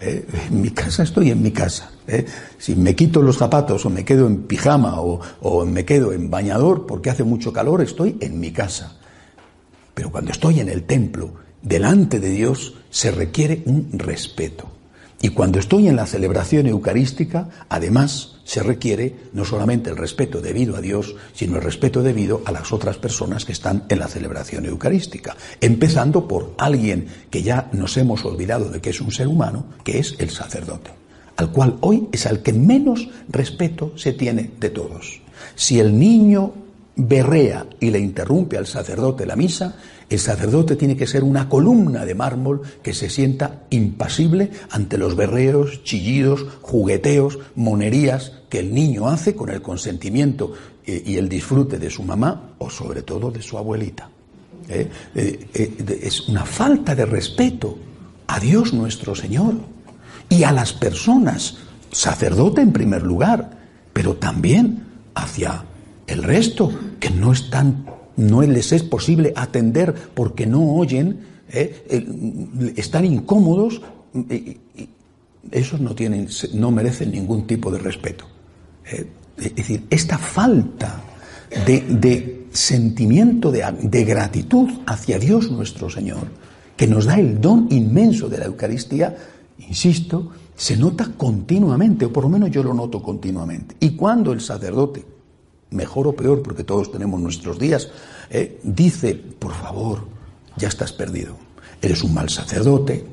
[0.00, 0.26] ¿Eh?
[0.48, 1.90] En mi casa estoy en mi casa.
[2.06, 2.24] ¿eh?
[2.58, 6.30] Si me quito los zapatos o me quedo en pijama o, o me quedo en
[6.30, 8.96] bañador porque hace mucho calor, estoy en mi casa.
[9.94, 14.68] Pero cuando estoy en el templo, delante de Dios, se requiere un respeto.
[15.22, 20.74] Y cuando estoy en la celebración eucarística, además, se requiere no solamente el respeto debido
[20.74, 24.66] a Dios, sino el respeto debido a las otras personas que están en la celebración
[24.66, 29.66] eucarística, empezando por alguien que ya nos hemos olvidado de que es un ser humano,
[29.84, 30.90] que es el sacerdote,
[31.36, 35.20] al cual hoy es al que menos respeto se tiene de todos.
[35.54, 36.52] Si el niño
[37.06, 39.76] berrea y le interrumpe al sacerdote la misa,
[40.08, 45.14] el sacerdote tiene que ser una columna de mármol que se sienta impasible ante los
[45.14, 50.52] berreos, chillidos, jugueteos, monerías que el niño hace con el consentimiento
[50.84, 54.10] eh, y el disfrute de su mamá o sobre todo de su abuelita.
[54.68, 54.88] ¿Eh?
[55.14, 57.78] Eh, es una falta de respeto
[58.26, 59.54] a Dios nuestro Señor
[60.28, 61.58] y a las personas,
[61.92, 63.58] sacerdote en primer lugar,
[63.92, 65.64] pero también hacia
[66.10, 67.84] el resto, que no están
[68.20, 72.74] no les es posible atender porque no oyen, ¿eh?
[72.76, 73.80] están incómodos,
[75.50, 78.26] esos no, tienen, no merecen ningún tipo de respeto.
[78.84, 79.06] ¿eh?
[79.38, 81.02] Es decir, esta falta
[81.66, 86.26] de, sentimiento de, de gratitud hacia Dios nuestro Señor,
[86.76, 89.16] que nos da el don inmenso de la Eucaristía,
[89.58, 93.76] insisto, se nota continuamente, o por lo menos yo lo noto continuamente.
[93.80, 95.04] Y cuando el sacerdote
[95.70, 97.88] mejor o peor, porque todos tenemos nuestros días,
[98.30, 100.06] eh, dice, por favor,
[100.56, 101.36] ya estás perdido.
[101.80, 103.04] Eres un mal sacerdote.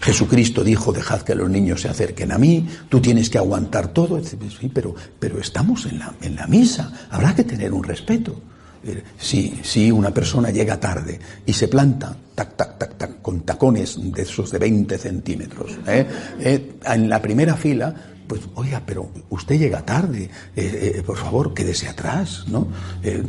[0.00, 4.22] Jesucristo dijo, dejad que los niños se acerquen a mí, tú tienes que aguantar todo.
[4.22, 8.40] Sí, pero, pero estamos en la, en la misa, habrá que tener un respeto.
[8.84, 13.40] Eh, si, si una persona llega tarde y se planta, tac, tac, tac, tac, con
[13.40, 17.94] tacones de esos de 20 centímetros, eh, en la primera fila,
[18.26, 22.68] pues oiga, pero usted llega tarde, eh, eh, por favor, quédese atrás, ¿no?
[23.02, 23.22] Eh,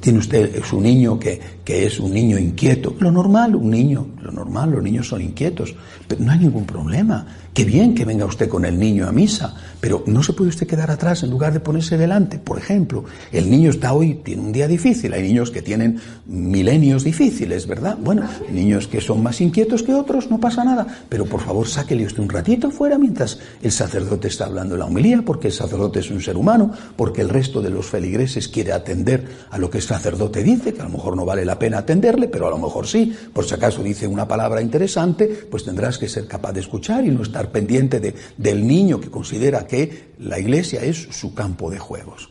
[0.00, 2.94] tiene usted su niño que, que, es un niño inquieto.
[2.98, 5.74] Lo normal, un niño, lo normal, los niños son inquietos,
[6.06, 7.26] pero no hay ningún problema.
[7.52, 10.68] Qué bien que venga usted con el niño a misa, pero no se puede usted
[10.68, 12.38] quedar atrás en lugar de ponerse delante.
[12.38, 17.02] Por ejemplo, el niño está hoy, tiene un día difícil, hay niños que tienen milenios
[17.02, 17.98] difíciles, ¿verdad?
[18.00, 18.22] Bueno,
[18.52, 22.22] niños que son más inquietos que otros, no pasa nada, pero por favor sáquele usted
[22.22, 26.20] un ratito fuera mientras el sacerdote está hablando la homilía, porque el sacerdote es un
[26.20, 30.44] ser humano, porque el resto de los feligreses quiere atender a lo que el sacerdote
[30.44, 33.12] dice, que a lo mejor no vale la pena atenderle, pero a lo mejor sí,
[33.32, 37.10] por si acaso dice una palabra interesante, pues tendrás que ser capaz de escuchar y
[37.10, 41.78] no estar pendiente de, del niño que considera que la iglesia es su campo de
[41.78, 42.30] juegos.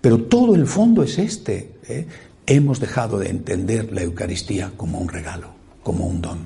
[0.00, 1.74] pero todo el fondo es este.
[1.88, 2.06] ¿eh?
[2.46, 5.48] Hemos dejado de entender la Eucaristía como un regalo,
[5.82, 6.38] como un don.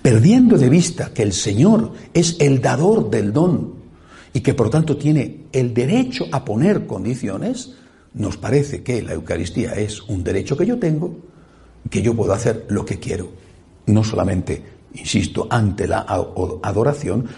[0.00, 3.74] Perdiendo de vista que el Señor es el dador del don
[4.32, 7.74] y que por tanto tiene el derecho a poner condiciones,
[8.14, 11.16] nos parece que la Eucaristía es un derecho que yo tengo,
[11.88, 13.30] que yo puedo hacer lo que quiero,
[13.86, 14.62] no solamente
[14.94, 16.00] insisto, ante la
[16.62, 17.28] adoración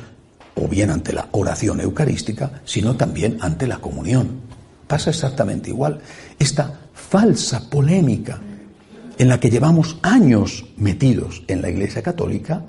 [0.54, 4.40] o bien ante la oración eucarística, sino también ante la comunión.
[4.86, 6.00] Pasa exactamente igual.
[6.38, 8.40] Esta falsa polémica
[9.18, 12.64] en la que llevamos años metidos en la Iglesia Católica,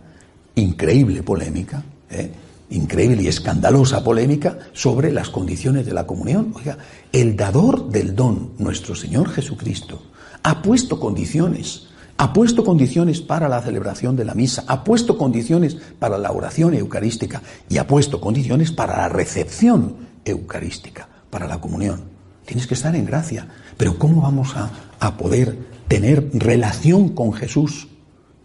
[0.55, 2.31] increíble polémica, ¿eh?
[2.69, 6.53] increíble y escandalosa polémica sobre las condiciones de la comunión.
[6.55, 6.77] Oiga,
[7.11, 10.01] el dador del don, nuestro Señor Jesucristo,
[10.43, 11.87] ha puesto condiciones
[12.23, 16.73] ha puesto condiciones para la celebración de la misa, ha puesto condiciones para la oración
[16.73, 22.03] eucarística y ha puesto condiciones para la recepción eucarística, para la comunión.
[22.45, 23.49] Tienes que estar en gracia.
[23.75, 25.57] Pero ¿cómo vamos a, poder
[25.89, 27.89] tener relación con Jesús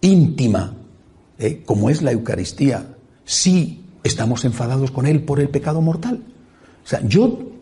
[0.00, 0.74] íntima,
[1.38, 6.24] eh, como es la Eucaristía, si estamos enfadados con Él por el pecado mortal?
[6.84, 7.52] O sea, yo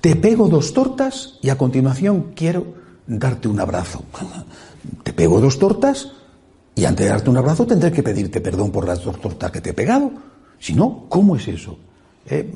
[0.00, 4.04] te pego dos tortas y a continuación quiero darte un abrazo
[5.02, 6.12] te pego dos tortas
[6.74, 9.60] y antes de darte un abrazo tendré que pedirte perdón por las dos tortas que
[9.60, 10.12] te he pegado.
[10.58, 11.78] Si no, ¿cómo es eso?
[12.28, 12.50] Eh,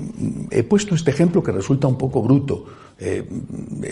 [0.50, 2.66] he puesto este ejemplo que resulta un poco bruto,
[2.98, 3.26] eh,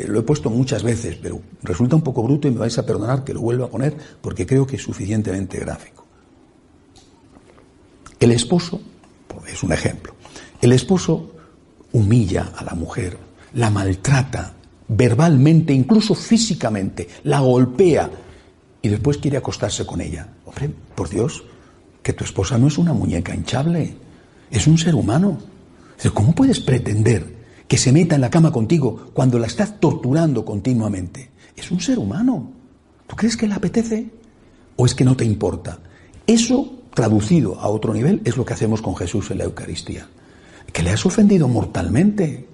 [0.08, 3.24] lo he puesto muchas veces, pero resulta un poco bruto y me vais a perdonar
[3.24, 6.04] que lo vuelva a poner porque creo que es suficientemente gráfico.
[8.18, 8.80] El esposo,
[9.28, 10.14] pues, es un ejemplo,
[10.60, 11.30] el esposo
[11.92, 13.16] humilla a la mujer,
[13.54, 14.54] la maltrata
[14.88, 18.10] verbalmente, incluso físicamente, la golpea,
[18.80, 20.28] y después quiere acostarse con ella.
[20.44, 21.44] Hombre, por Dios,
[22.02, 23.94] que tu esposa no es una muñeca hinchable,
[24.50, 25.38] es un ser humano.
[26.14, 27.36] ¿Cómo puedes pretender
[27.66, 31.30] que se meta en la cama contigo cuando la estás torturando continuamente?
[31.56, 32.52] Es un ser humano.
[33.06, 34.08] ¿Tú crees que le apetece?
[34.76, 35.80] ¿O es que no te importa?
[36.26, 40.08] Eso traducido a otro nivel, es lo que hacemos con Jesús en la Eucaristía.
[40.72, 42.48] Que le has ofendido mortalmente,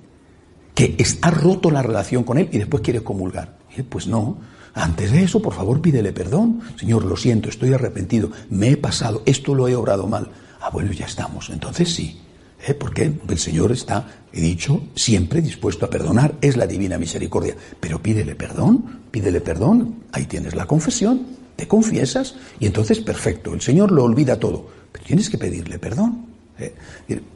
[0.74, 3.56] que has roto la relación con Él y después quieres comulgar.
[3.88, 4.38] pues no.
[4.74, 6.60] Antes de eso, por favor, pídele perdón.
[6.78, 10.28] Señor, lo siento, estoy arrepentido, me he pasado, esto lo he obrado mal.
[10.60, 11.50] Ah, bueno, ya estamos.
[11.50, 12.20] Entonces sí.
[12.66, 12.74] ¿eh?
[12.74, 16.34] Porque el Señor está, he dicho, siempre dispuesto a perdonar.
[16.40, 17.54] Es la divina misericordia.
[17.78, 20.02] Pero pídele perdón, pídele perdón.
[20.10, 21.22] Ahí tienes la confesión,
[21.54, 23.54] te confiesas y entonces perfecto.
[23.54, 24.66] El Señor lo olvida todo.
[24.90, 26.26] Pero tienes que pedirle perdón.
[26.58, 26.74] ¿eh?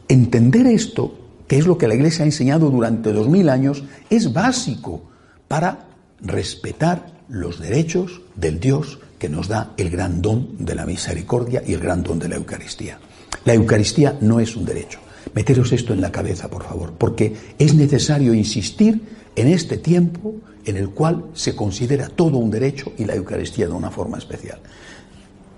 [0.09, 4.32] Entender esto, que es lo que la Iglesia ha enseñado durante dos mil años, es
[4.32, 5.03] básico
[5.49, 5.86] para
[6.20, 11.72] respetar los derechos del Dios que nos da el gran don de la misericordia y
[11.72, 13.01] el gran don de la Eucaristía.
[13.44, 15.01] La Eucaristía no es un derecho.
[15.34, 19.01] Meteros esto en la cabeza, por favor, porque es necesario insistir
[19.34, 20.34] en este tiempo
[20.64, 24.61] en el cual se considera todo un derecho y la Eucaristía de una forma especial.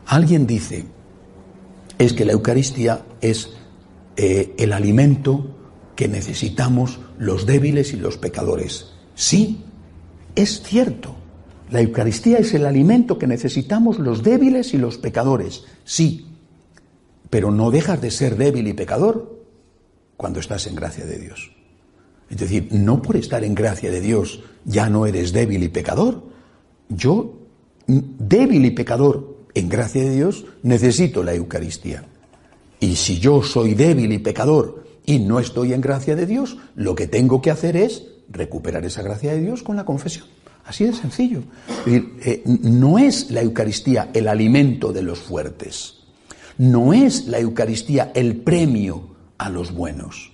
[0.07, 0.85] Alguien dice,
[1.99, 3.51] es que la Eucaristía es
[4.17, 5.60] eh, el alimento
[6.01, 8.87] que necesitamos los débiles y los pecadores.
[9.15, 9.61] Sí,
[10.35, 11.15] es cierto,
[11.69, 16.27] la Eucaristía es el alimento que necesitamos los débiles y los pecadores, sí,
[17.29, 19.45] pero no dejas de ser débil y pecador
[20.17, 21.53] cuando estás en gracia de Dios.
[22.31, 26.23] Es decir, no por estar en gracia de Dios ya no eres débil y pecador.
[26.89, 27.41] Yo,
[27.87, 32.05] débil y pecador en gracia de Dios, necesito la Eucaristía.
[32.81, 34.80] Y si yo soy débil y pecador
[35.11, 39.03] y no estoy en gracia de Dios, lo que tengo que hacer es recuperar esa
[39.03, 40.25] gracia de Dios con la confesión.
[40.65, 41.43] Así de sencillo.
[41.85, 45.95] Eh, no es la Eucaristía el alimento de los fuertes.
[46.59, 50.31] No es la Eucaristía el premio a los buenos.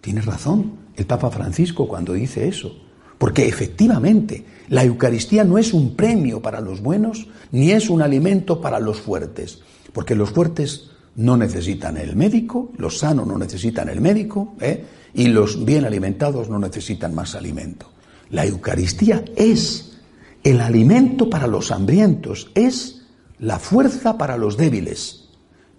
[0.00, 2.74] Tienes razón el Papa Francisco cuando dice eso.
[3.16, 8.60] Porque efectivamente la Eucaristía no es un premio para los buenos ni es un alimento
[8.60, 9.60] para los fuertes.
[9.92, 14.84] Porque los fuertes no necesitan el médico, los sanos no necesitan el médico, ¿eh?
[15.14, 17.90] y los bien alimentados no necesitan más alimento.
[18.30, 19.96] La Eucaristía es
[20.44, 23.02] el alimento para los hambrientos, es
[23.40, 25.24] la fuerza para los débiles.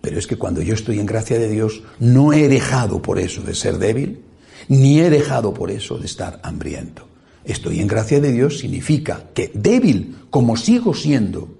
[0.01, 3.41] Pero es que cuando yo estoy en gracia de Dios, no he dejado por eso
[3.41, 4.21] de ser débil,
[4.67, 7.07] ni he dejado por eso de estar hambriento.
[7.45, 11.58] Estoy en gracia de Dios significa que débil como sigo siendo,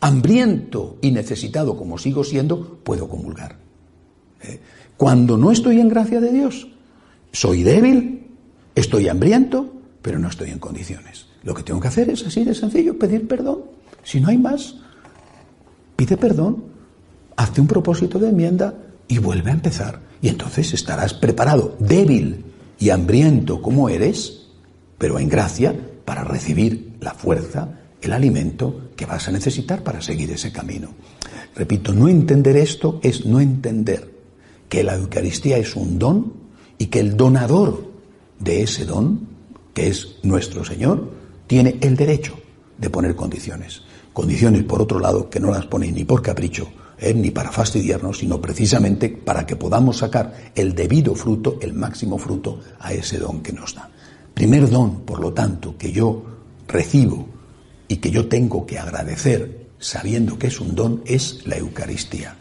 [0.00, 3.56] hambriento y necesitado como sigo siendo, puedo comulgar.
[4.42, 4.60] ¿Eh?
[4.96, 6.68] Cuando no estoy en gracia de Dios,
[7.32, 8.26] soy débil,
[8.74, 9.72] estoy hambriento,
[10.02, 11.26] pero no estoy en condiciones.
[11.42, 13.60] Lo que tengo que hacer es así de sencillo, pedir perdón.
[14.02, 14.76] Si no hay más,
[15.96, 16.64] pide perdón,
[17.36, 18.74] hazte un propósito de enmienda
[19.08, 20.00] y vuelve a empezar.
[20.22, 22.44] Y entonces estarás preparado, débil
[22.78, 24.48] y hambriento como eres,
[24.98, 25.74] pero en gracia
[26.04, 30.88] para recibir la fuerza, el alimento que vas a necesitar para seguir ese camino.
[31.54, 34.10] Repito, no entender esto es no entender
[34.68, 36.32] que la Eucaristía es un don
[36.78, 37.90] y que el donador
[38.38, 39.28] de ese don
[39.74, 41.10] que es nuestro Señor,
[41.46, 42.38] tiene el derecho
[42.78, 43.82] de poner condiciones.
[44.12, 48.18] Condiciones, por otro lado, que no las pone ni por capricho, eh, ni para fastidiarnos,
[48.18, 53.42] sino precisamente para que podamos sacar el debido fruto, el máximo fruto a ese don
[53.42, 53.88] que nos da.
[54.34, 56.24] Primer don, por lo tanto, que yo
[56.66, 57.26] recibo
[57.90, 62.36] y que yo tengo que agradecer sabiendo que es un don, es la Eucaristía.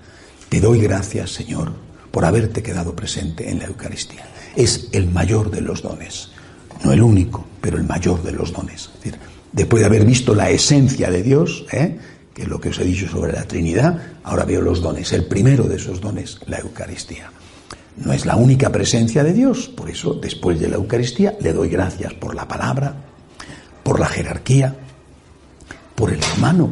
[0.48, 1.74] Te doy gracias, Señor,
[2.12, 4.26] por haberte quedado presente en la Eucaristía.
[4.56, 6.30] Es el mayor de los dones
[6.84, 8.90] no el único, pero el mayor de los dones.
[8.96, 9.20] Es decir,
[9.52, 11.98] después de haber visto la esencia de Dios, ¿eh?
[12.34, 15.12] que es lo que os he dicho sobre la Trinidad, ahora veo los dones.
[15.14, 17.32] El primero de esos dones, la Eucaristía.
[17.98, 21.70] No es la única presencia de Dios, por eso después de la Eucaristía le doy
[21.70, 22.96] gracias por la palabra,
[23.84, 24.76] por la jerarquía,
[26.00, 26.70] por el hermano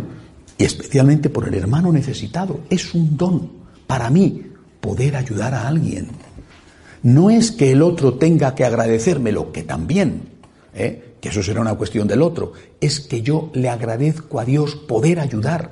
[0.58, 2.62] y especialmente por el hermano necesitado.
[2.70, 3.52] Es un don
[3.86, 4.42] para mí
[4.80, 6.08] poder ayudar a alguien,
[7.04, 10.30] no es que el otro tenga que agradecérmelo, que también,
[10.74, 11.16] ¿eh?
[11.20, 15.20] que eso será una cuestión del otro, es que yo le agradezco a Dios poder
[15.20, 15.72] ayudar.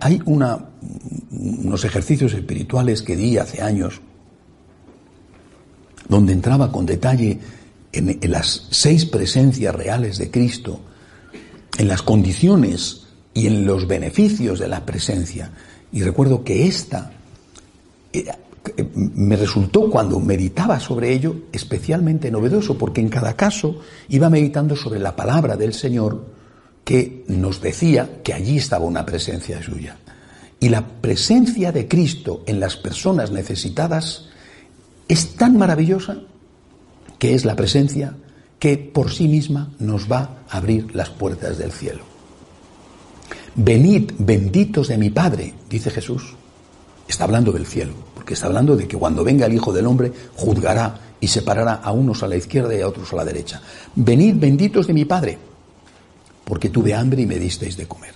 [0.00, 4.00] hay unos ejercicios espirituales que di hace años,
[6.08, 7.38] donde entraba con detalle
[7.92, 10.80] en las seis presencias reales de Cristo,
[11.78, 13.02] en las condiciones
[13.32, 15.50] y en los beneficios de la presencia.
[15.92, 17.12] Y recuerdo que esta
[18.86, 25.00] me resultó cuando meditaba sobre ello especialmente novedoso, porque en cada caso iba meditando sobre
[25.00, 26.24] la palabra del Señor
[26.84, 29.96] que nos decía que allí estaba una presencia suya.
[30.60, 34.26] Y la presencia de Cristo en las personas necesitadas
[35.08, 36.18] es tan maravillosa
[37.18, 38.16] que es la presencia
[38.64, 42.00] que por sí misma nos va a abrir las puertas del cielo.
[43.56, 46.34] Venid benditos de mi Padre, dice Jesús.
[47.06, 50.10] Está hablando del cielo, porque está hablando de que cuando venga el Hijo del Hombre
[50.34, 53.60] juzgará y separará a unos a la izquierda y a otros a la derecha.
[53.96, 55.36] Venid benditos de mi Padre,
[56.46, 58.14] porque tuve hambre y me disteis de comer.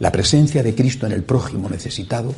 [0.00, 2.34] La presencia de Cristo en el prójimo necesitado,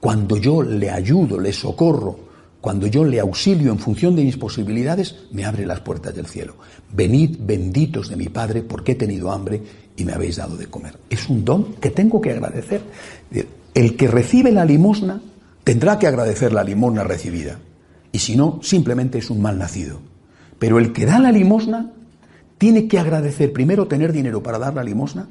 [0.00, 2.28] cuando yo le ayudo, le socorro,
[2.60, 6.56] cuando yo le auxilio en función de mis posibilidades, me abre las puertas del cielo.
[6.92, 9.62] Venid benditos de mi Padre, porque he tenido hambre
[9.96, 10.98] y me habéis dado de comer.
[11.08, 12.82] Es un don que tengo que agradecer.
[13.72, 15.22] El que recibe la limosna
[15.64, 17.58] tendrá que agradecer la limosna recibida.
[18.12, 20.00] Y si no, simplemente es un mal nacido.
[20.58, 21.92] Pero el que da la limosna
[22.58, 25.28] tiene que agradecer primero tener dinero para dar la limosna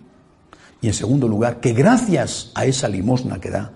[0.82, 3.74] y en segundo lugar que gracias a esa limosna que da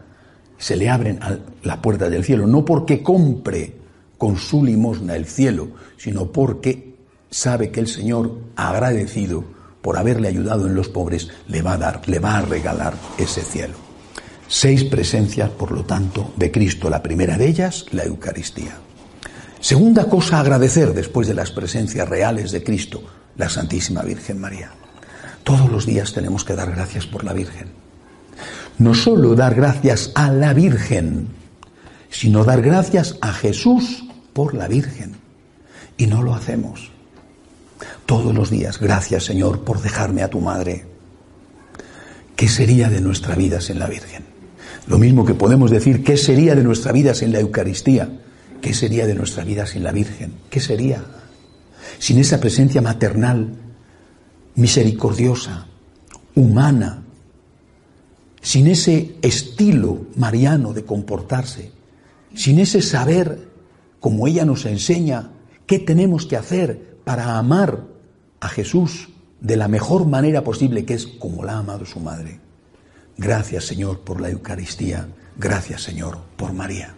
[0.64, 1.20] se le abren
[1.62, 3.74] las puertas del cielo, no porque compre
[4.18, 6.96] con su limosna el cielo, sino porque
[7.30, 9.44] sabe que el Señor, agradecido
[9.82, 13.42] por haberle ayudado en los pobres, le va a dar, le va a regalar ese
[13.42, 13.74] cielo.
[14.48, 16.90] Seis presencias, por lo tanto, de Cristo.
[16.90, 18.78] La primera de ellas, la Eucaristía.
[19.60, 23.04] Segunda cosa agradecer después de las presencias reales de Cristo,
[23.36, 24.72] la Santísima Virgen María.
[25.44, 27.83] Todos los días tenemos que dar gracias por la Virgen.
[28.78, 31.28] No solo dar gracias a la Virgen,
[32.10, 34.04] sino dar gracias a Jesús
[34.34, 35.16] por la Virgen.
[35.98, 36.92] Y no lo hacemos.
[38.06, 40.86] Todos los días, gracias Señor por dejarme a tu madre.
[42.36, 44.24] ¿Qué sería de nuestra vida sin la Virgen?
[44.88, 48.10] Lo mismo que podemos decir, ¿qué sería de nuestra vida sin la Eucaristía?
[48.62, 50.34] ¿Qué sería de nuestra vida sin la Virgen?
[50.50, 51.04] ¿Qué sería?
[52.00, 53.56] Sin esa presencia maternal,
[54.56, 55.68] misericordiosa,
[56.36, 57.03] humana,
[58.44, 61.72] sin ese estilo mariano de comportarse,
[62.36, 63.48] sin ese saber,
[64.00, 65.32] como ella nos enseña,
[65.66, 67.86] qué tenemos que hacer para amar
[68.42, 72.40] a Jesús de la mejor manera posible, que es como la ha amado su madre.
[73.18, 76.94] Gracias Señor por la Eucaristía, gracias Señor por María.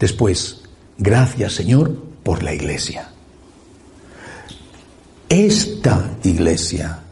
[0.00, 0.62] Después,
[0.96, 3.10] gracias Señor por la Iglesia.
[5.28, 7.02] Esta Iglesia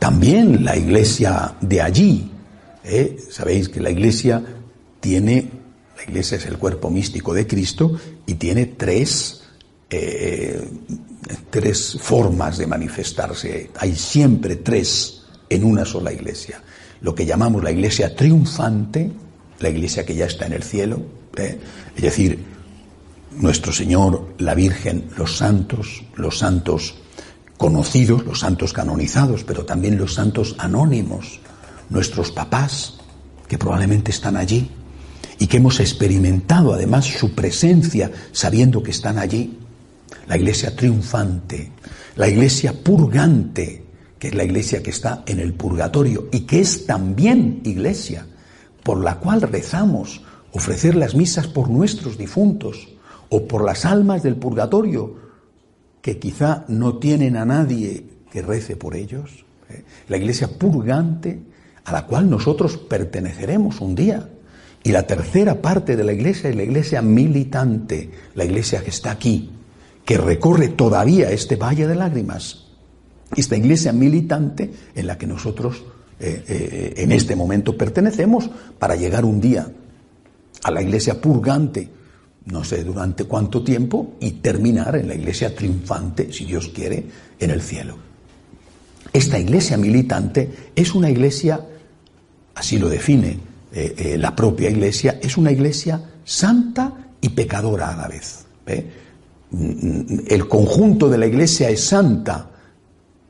[0.00, 2.32] también la iglesia de allí.
[2.82, 3.16] ¿eh?
[3.30, 4.42] Sabéis que la iglesia
[4.98, 5.48] tiene,
[5.96, 9.42] la iglesia es el cuerpo místico de Cristo y tiene tres,
[9.90, 10.68] eh,
[11.50, 13.70] tres formas de manifestarse.
[13.76, 16.62] Hay siempre tres en una sola iglesia.
[17.02, 19.12] Lo que llamamos la iglesia triunfante,
[19.58, 21.02] la iglesia que ya está en el cielo,
[21.36, 21.58] ¿eh?
[21.94, 22.38] es decir,
[23.36, 26.94] nuestro Señor, la Virgen, los santos, los santos
[27.60, 31.40] conocidos, los santos canonizados, pero también los santos anónimos,
[31.90, 32.94] nuestros papás,
[33.46, 34.70] que probablemente están allí
[35.38, 39.58] y que hemos experimentado además su presencia sabiendo que están allí.
[40.26, 41.70] La iglesia triunfante,
[42.16, 43.84] la iglesia purgante,
[44.18, 48.26] que es la iglesia que está en el purgatorio y que es también iglesia
[48.82, 52.88] por la cual rezamos ofrecer las misas por nuestros difuntos
[53.28, 55.29] o por las almas del purgatorio
[56.02, 59.82] que quizá no tienen a nadie que rece por ellos, ¿eh?
[60.08, 61.40] la iglesia purgante
[61.84, 64.28] a la cual nosotros perteneceremos un día.
[64.82, 69.10] Y la tercera parte de la iglesia es la iglesia militante, la iglesia que está
[69.10, 69.50] aquí,
[70.04, 72.66] que recorre todavía este valle de lágrimas.
[73.36, 75.84] Esta iglesia militante en la que nosotros
[76.18, 79.70] eh, eh, en este momento pertenecemos para llegar un día
[80.62, 81.88] a la iglesia purgante
[82.50, 87.04] no sé durante cuánto tiempo, y terminar en la iglesia triunfante, si Dios quiere,
[87.38, 87.96] en el cielo.
[89.12, 91.60] Esta iglesia militante es una iglesia,
[92.54, 93.38] así lo define
[93.72, 98.44] eh, eh, la propia iglesia, es una iglesia santa y pecadora a la vez.
[99.50, 102.50] Mm, el conjunto de la iglesia es santa,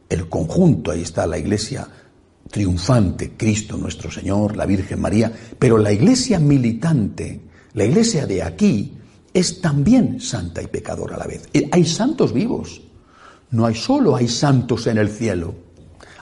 [0.09, 1.87] el conjunto, ahí está la iglesia
[2.51, 7.41] triunfante, Cristo nuestro Señor, la Virgen María, pero la iglesia militante,
[7.75, 8.93] la iglesia de aquí,
[9.33, 11.49] es también santa y pecadora a la vez.
[11.53, 12.83] Eh, hay santos vivos.
[13.51, 15.55] No hay solo hay santos en el cielo,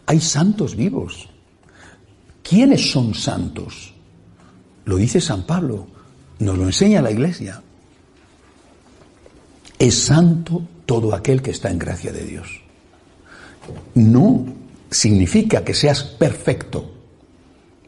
[0.06, 1.28] hay santos vivos.
[2.42, 3.92] ¿Quiénes son santos?
[4.86, 5.86] Lo dice San Pablo,
[6.38, 7.62] nos lo enseña la iglesia.
[9.78, 12.48] Es santo todo aquel que está en gracia de Dios.
[13.94, 14.46] No
[14.90, 16.90] significa que seas perfecto.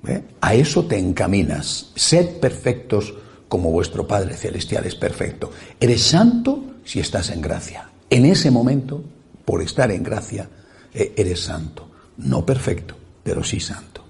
[0.06, 0.22] ¿eh?
[0.42, 1.92] A eso te encaminas.
[1.94, 3.14] Sed perfectos
[3.50, 5.50] como vuestro Padre Celestial es perfecto.
[5.80, 7.90] Eres santo si estás en gracia.
[8.08, 9.02] En ese momento,
[9.44, 10.48] por estar en gracia,
[10.94, 11.90] eh, eres santo.
[12.18, 12.94] No perfecto,
[13.24, 14.04] pero sí santo.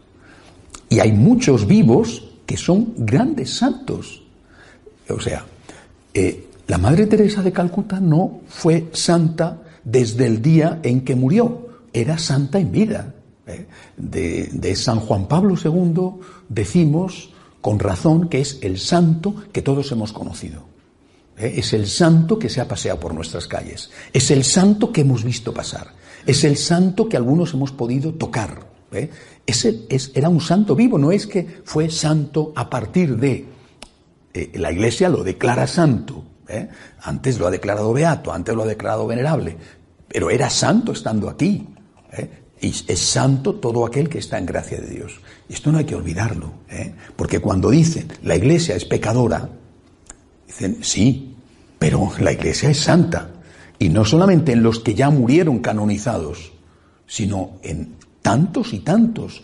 [0.90, 4.22] Y hay muchos vivos que son grandes santos.
[5.08, 5.46] O sea,
[6.12, 11.68] eh, la Madre Teresa de Calcuta no fue santa desde el día en que murió,
[11.94, 13.14] era santa en vida.
[13.46, 13.66] ¿eh?
[13.96, 17.29] De, San Juan Pablo II decimos
[17.60, 20.64] con razón que es el santo que todos hemos conocido.
[21.36, 21.54] ¿eh?
[21.56, 23.90] Es el santo que se ha paseado por nuestras calles.
[24.12, 25.94] Es el santo que hemos visto pasar.
[26.26, 28.66] Es el santo que algunos hemos podido tocar.
[28.92, 29.10] ¿eh?
[30.14, 33.46] Era un santo vivo, no es que fue santo a partir de...
[34.54, 36.24] la Iglesia lo declara santo.
[37.02, 39.56] Antes lo ha declarado beato, antes lo ha declarado venerable,
[40.08, 41.68] pero era santo estando aquí.
[42.60, 45.20] Es santo todo aquel que está en gracia de Dios.
[45.48, 46.94] Esto no hay que olvidarlo, ¿eh?
[47.16, 49.48] porque cuando dicen la iglesia es pecadora,
[50.46, 51.34] dicen sí,
[51.78, 53.30] pero la iglesia es santa.
[53.78, 56.52] Y no solamente en los que ya murieron canonizados,
[57.06, 59.42] sino en tantos y tantos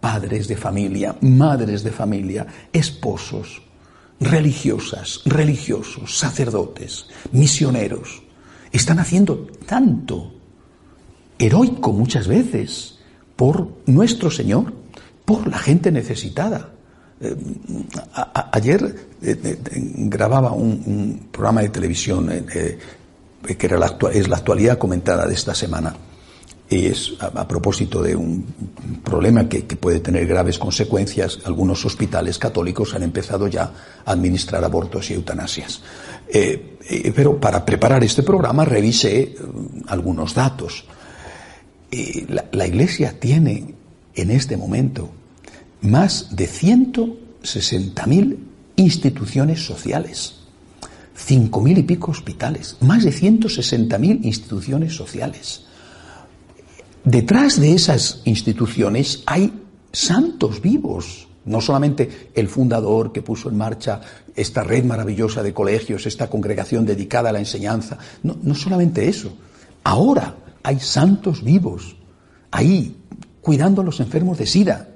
[0.00, 3.62] padres de familia, madres de familia, esposos,
[4.20, 8.22] religiosas, religiosos, sacerdotes, misioneros.
[8.72, 10.39] Están haciendo tanto
[11.40, 12.98] heroico muchas veces
[13.34, 14.72] por nuestro Señor,
[15.24, 16.68] por la gente necesitada.
[17.20, 17.34] Eh,
[18.52, 22.78] ayer eh, eh, grababa un, programa de televisión que
[24.12, 25.96] es la actualidad comentada de esta semana.
[26.68, 28.44] Y es a, propósito de un
[29.02, 31.40] problema que, puede tener graves consecuencias.
[31.44, 33.72] Algunos hospitales católicos han empezado ya
[34.04, 35.80] a administrar abortos y eutanasias.
[37.16, 39.34] pero para preparar este programa revisé
[39.88, 40.84] algunos datos
[42.52, 43.74] la, Iglesia tiene
[44.14, 45.10] en este momento
[45.82, 48.36] más de 160.000
[48.76, 50.36] instituciones sociales,
[51.16, 55.64] 5.000 y pico hospitales, más de 160.000 instituciones sociales.
[57.04, 59.52] Detrás de esas instituciones hay
[59.92, 64.00] santos vivos, no solamente el fundador que puso en marcha
[64.36, 69.32] esta red maravillosa de colegios, esta congregación dedicada a la enseñanza, no, no solamente eso.
[69.82, 71.96] Ahora hay santos vivos
[72.50, 72.96] ahí,
[73.40, 74.88] cuidando a los enfermos de SIDA,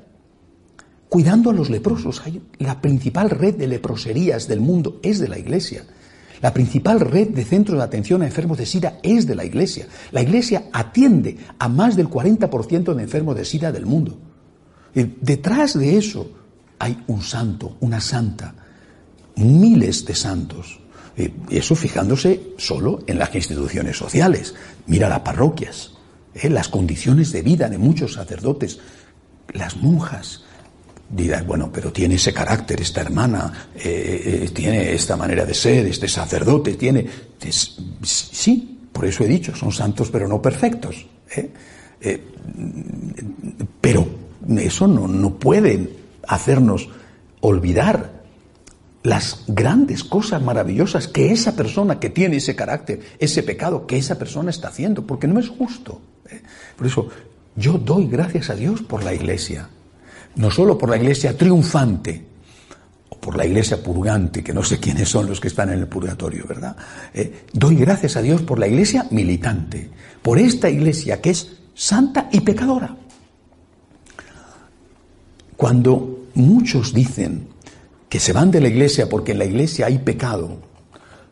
[1.08, 2.22] cuidando a los leprosos.
[2.58, 5.84] La principal red de leproserías del mundo es de la Iglesia.
[6.42, 9.86] La principal red de centros de atención a enfermos de SIDA es de la Iglesia.
[10.10, 14.18] La Iglesia atiende a más del 40% de enfermos de SIDA del mundo.
[14.94, 16.30] Y detrás de eso
[16.78, 18.54] hay un santo, una santa,
[19.36, 20.80] miles de santos.
[21.16, 24.54] Y eso fijándose solo en las instituciones sociales.
[24.86, 25.92] Mira las parroquias,
[26.34, 26.50] ¿eh?
[26.50, 28.80] las condiciones de vida de muchos sacerdotes,
[29.52, 30.42] las monjas.
[31.08, 35.86] Dirás, bueno, pero tiene ese carácter esta hermana, eh, eh, tiene esta manera de ser,
[35.86, 37.06] este sacerdote, tiene...
[38.02, 41.06] sí, por eso he dicho, son santos pero no perfectos.
[43.80, 44.08] pero
[44.56, 45.90] eso no, no puede
[46.26, 46.88] hacernos
[47.40, 48.23] olvidar
[49.04, 54.18] las grandes cosas maravillosas que esa persona que tiene ese carácter, ese pecado que esa
[54.18, 56.00] persona está haciendo, porque no es justo.
[56.30, 56.40] ¿eh?
[56.74, 57.08] Por eso
[57.54, 59.68] yo doy gracias a Dios por la iglesia,
[60.36, 62.24] no solo por la iglesia triunfante,
[63.10, 65.86] o por la iglesia purgante, que no sé quiénes son los que están en el
[65.86, 66.74] purgatorio, ¿verdad?
[67.12, 69.90] Eh, doy gracias a Dios por la iglesia militante,
[70.22, 72.96] por esta iglesia que es santa y pecadora.
[75.58, 77.53] Cuando muchos dicen
[78.08, 80.58] que se van de la iglesia porque en la iglesia hay pecado,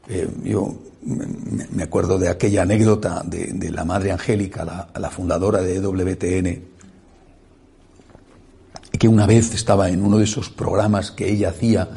[0.09, 6.63] eh, yo me acuerdo de aquella anécdota de, la Madre Angélica, la, fundadora de WTN,
[8.99, 11.89] que una vez estaba en uno de esos programas que ella hacía,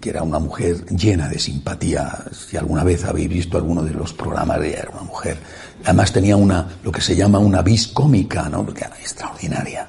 [0.00, 2.24] que era una mujer llena de simpatía.
[2.32, 5.36] Si alguna vez habéis visto alguno de los programas, ella era una mujer.
[5.84, 8.66] Además tenía una, lo que se llama una vis cómica, ¿no?
[8.74, 9.88] Era extraordinaria.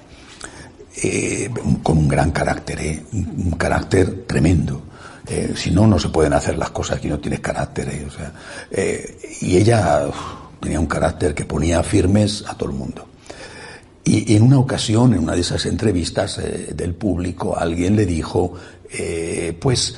[0.98, 1.50] Eh,
[1.84, 3.04] con un gran carácter, ¿eh?
[3.12, 4.84] un carácter tremendo.
[5.28, 7.90] Eh, si no, no se pueden hacer las cosas que no tienes carácter.
[7.90, 8.32] Eh, o sea,
[8.72, 10.08] eh, y ella
[10.60, 13.08] tenía un carácter que ponía firmes a todo el mundo.
[14.04, 16.40] Y en una ocasión, en una de esas entrevistas
[16.76, 18.54] del público, alguien le dijo,
[19.60, 19.96] pues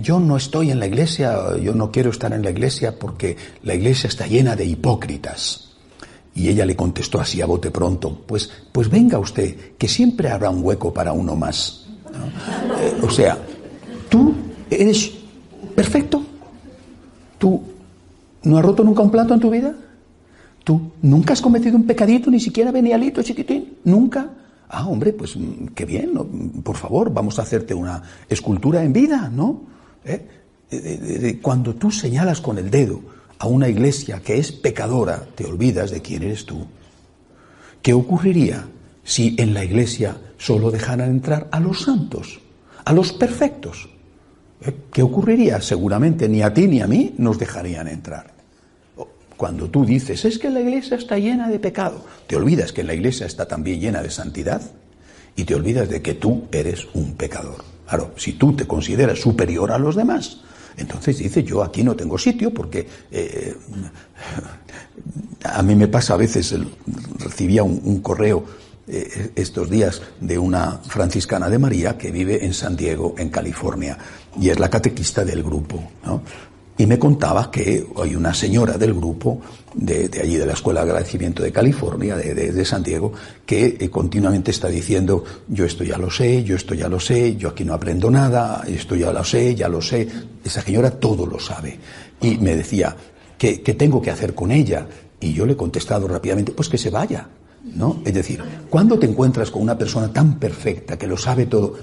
[0.00, 3.74] yo no estoy en la iglesia, yo no quiero estar en la iglesia porque la
[3.74, 5.69] iglesia está llena de hipócritas.
[6.40, 10.50] Y ella le contestó así a bote pronto, pues, pues venga usted, que siempre habrá
[10.50, 11.86] un hueco para uno más.
[13.02, 13.38] o sea,
[14.08, 14.34] tú
[14.70, 15.10] ¿Eres
[15.74, 16.22] perfecto?
[17.38, 17.60] ¿Tú
[18.44, 19.74] no has roto nunca un plato en tu vida?
[20.62, 23.78] ¿Tú nunca has cometido un pecadito, ni siquiera venialito, chiquitín?
[23.84, 24.30] ¿Nunca?
[24.68, 26.12] Ah, hombre, pues mm, qué bien,
[26.62, 29.62] por favor, vamos a hacerte una escultura en vida, ¿no?
[30.04, 31.38] ¿Eh?
[31.42, 33.00] Cuando tú señalas con el dedo
[33.40, 36.66] a una iglesia que es pecadora, te olvidas de quién eres tú.
[37.80, 38.68] ¿Qué ocurriría
[39.02, 42.38] si en la iglesia solo dejaran entrar a los santos,
[42.84, 43.88] a los perfectos?
[44.92, 45.62] ¿Qué ocurriría?
[45.62, 48.38] Seguramente ni a ti ni a mí nos dejarían entrar.
[49.38, 52.92] cuando tú dices, es que la iglesia está llena de pecado, te olvidas que la
[52.92, 54.60] iglesia está también llena de santidad
[55.34, 57.64] y te olvidas de que tú eres un pecador.
[57.88, 60.42] Claro, si tú te consideras superior a los demás,
[60.80, 63.54] entonces dice, yo aquí no tengo sitio porque eh,
[65.44, 66.54] a mí me pasa a veces,
[67.18, 68.44] recibía un, correo
[68.86, 73.96] eh, estos días de una franciscana de María que vive en San Diego, en California,
[74.40, 75.82] y es la catequista del grupo.
[76.04, 76.22] ¿no?
[76.80, 79.38] Y me contaba que hay una señora del grupo
[79.74, 83.12] de, allí de la Escuela de Agradecimiento de California, de, de, San Diego,
[83.44, 87.36] que eh, continuamente está diciendo, yo esto ya lo sé, yo esto ya lo sé,
[87.36, 90.08] yo aquí no aprendo nada, esto ya lo sé, ya lo sé.
[90.42, 91.78] Esa señora todo lo sabe.
[92.22, 92.96] Y me decía,
[93.36, 94.86] ¿qué, tengo que hacer con ella?
[95.20, 97.28] Y yo le he contestado rápidamente, pues que se vaya.
[97.74, 98.00] ¿No?
[98.06, 101.76] Es decir, cuando te encuentras con una persona tan perfecta que lo sabe todo,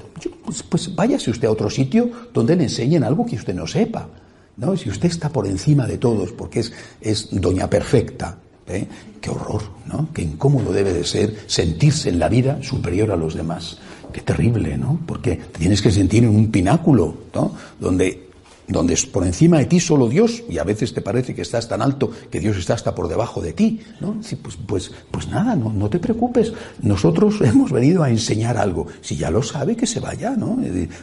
[0.43, 4.09] pues, pues váyase usted a otro sitio donde le enseñen algo que usted no sepa.
[4.57, 4.75] ¿No?
[4.75, 8.37] Si usted está por encima de todos porque es, es doña perfecta,
[8.67, 8.87] ¿eh?
[9.21, 10.09] qué horror, ¿no?
[10.13, 13.77] Qué incómodo debe de ser sentirse en la vida superior a los demás.
[14.11, 14.99] Qué terrible, ¿no?
[15.05, 17.53] Porque tienes que sentir en un pináculo, ¿no?
[17.79, 18.26] Donde
[18.67, 21.67] donde es por encima de ti solo Dios, y a veces te parece que estás
[21.67, 24.19] tan alto que Dios está hasta por debajo de ti, ¿no?
[24.41, 29.15] pues, pues, pues nada, no, no te preocupes, nosotros hemos venido a enseñar algo, si
[29.15, 30.57] ya lo sabe, que se vaya, ¿no?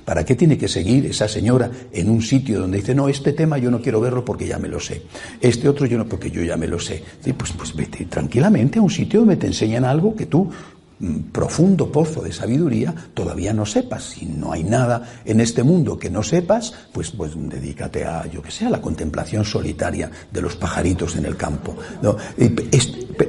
[0.04, 3.58] ¿Para qué tiene que seguir esa señora en un sitio donde dice, no, este tema
[3.58, 5.02] yo no quiero verlo porque ya me lo sé,
[5.40, 7.02] este otro yo no, porque yo ya me lo sé,
[7.36, 10.50] pues, pues vete tranquilamente a un sitio donde te enseñan algo que tú
[11.32, 14.04] profundo pozo de sabiduría todavía no sepas.
[14.04, 18.42] Si no hay nada en este mundo que no sepas, pues, pues dedícate a, yo
[18.42, 21.76] que sé, a la contemplación solitaria de los pajaritos en el campo.
[22.02, 22.16] ¿no?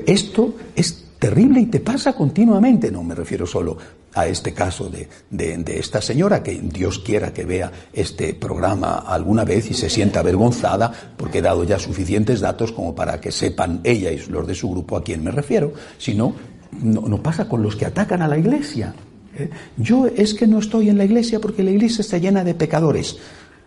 [0.06, 2.92] Esto es terrible y te pasa continuamente.
[2.92, 3.78] No me refiero solo
[4.14, 9.44] a este caso de, de, esta señora, que Dios quiera que vea este programa alguna
[9.44, 13.82] vez y se sienta avergonzada porque he dado ya suficientes datos como para que sepan
[13.84, 16.34] ella y los de su grupo a quién me refiero, sino
[16.82, 18.94] no, pasa con los que atacan a la iglesia.
[19.38, 19.50] ¿eh?
[19.78, 23.18] Yo es que no estoy en la iglesia porque la iglesia está llena de pecadores.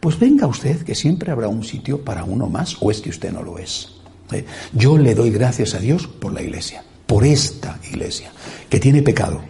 [0.00, 3.32] Pues venga usted, que siempre habrá un sitio para uno más, o es que usted
[3.32, 3.88] no lo es.
[4.32, 4.44] ¿eh?
[4.72, 8.30] Yo le doy gracias a Dios por la iglesia, por esta iglesia,
[8.68, 9.42] que tiene pecado,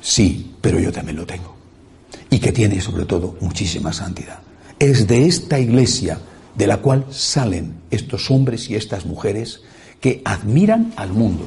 [0.00, 1.56] sí, pero yo también lo tengo.
[2.30, 4.40] Y que tiene sobre todo muchísima santidad.
[4.78, 6.20] Es de esta iglesia
[6.54, 9.62] de la cual salen estos hombres y estas mujeres
[10.00, 11.44] que admiran al mundo,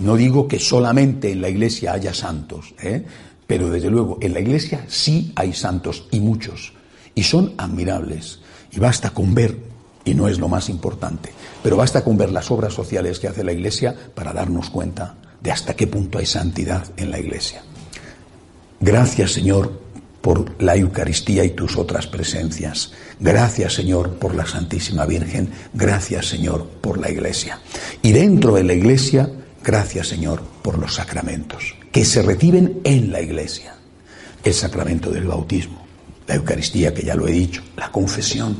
[0.00, 3.04] no digo que solamente en la iglesia haya santos, ¿eh?
[3.46, 6.72] pero desde luego en la iglesia sí hay santos y muchos,
[7.14, 8.40] y son admirables.
[8.72, 9.58] Y basta con ver,
[10.04, 11.30] y no es lo más importante,
[11.62, 15.50] pero basta con ver las obras sociales que hace la iglesia para darnos cuenta de
[15.50, 17.62] hasta qué punto hay santidad en la iglesia.
[18.80, 19.80] Gracias Señor
[20.20, 22.92] por la Eucaristía y tus otras presencias.
[23.18, 25.50] Gracias Señor por la Santísima Virgen.
[25.74, 27.60] Gracias Señor por la Iglesia.
[28.02, 29.30] Y dentro de la Iglesia
[29.62, 33.74] Gracias, Señor, por los sacramentos que se reciben en la iglesia.
[34.42, 35.84] El sacramento del bautismo,
[36.26, 38.56] la Eucaristía, que ya lo he dicho, la confesión.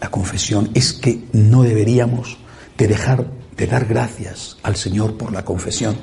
[0.00, 2.38] La confesión es que no deberíamos
[2.78, 5.96] de dejar de dar gracias al Señor por la confesión.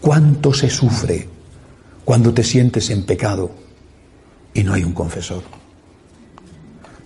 [0.00, 1.28] ¿Cuánto se sufre
[2.04, 3.50] cuando te sientes en pecado
[4.54, 5.42] y no hay un confesor?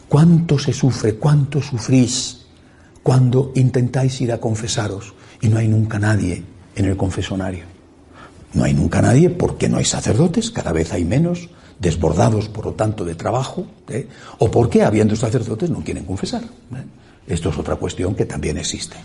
[0.08, 2.46] ¿Cuánto se sufre, cuánto sufrís
[3.02, 6.42] cuando intentáis ir a confesaros y no hay nunca nadie
[6.74, 7.64] en el confesonario.
[8.54, 12.72] No hay nunca nadie porque no hay sacerdotes, cada vez hay menos, desbordados por lo
[12.72, 14.08] tanto de trabajo, ¿eh?
[14.38, 16.44] o porque habiendo sacerdotes no quieren confesar.
[16.44, 16.84] ¿eh?
[17.26, 18.96] Esto es otra cuestión que también existe.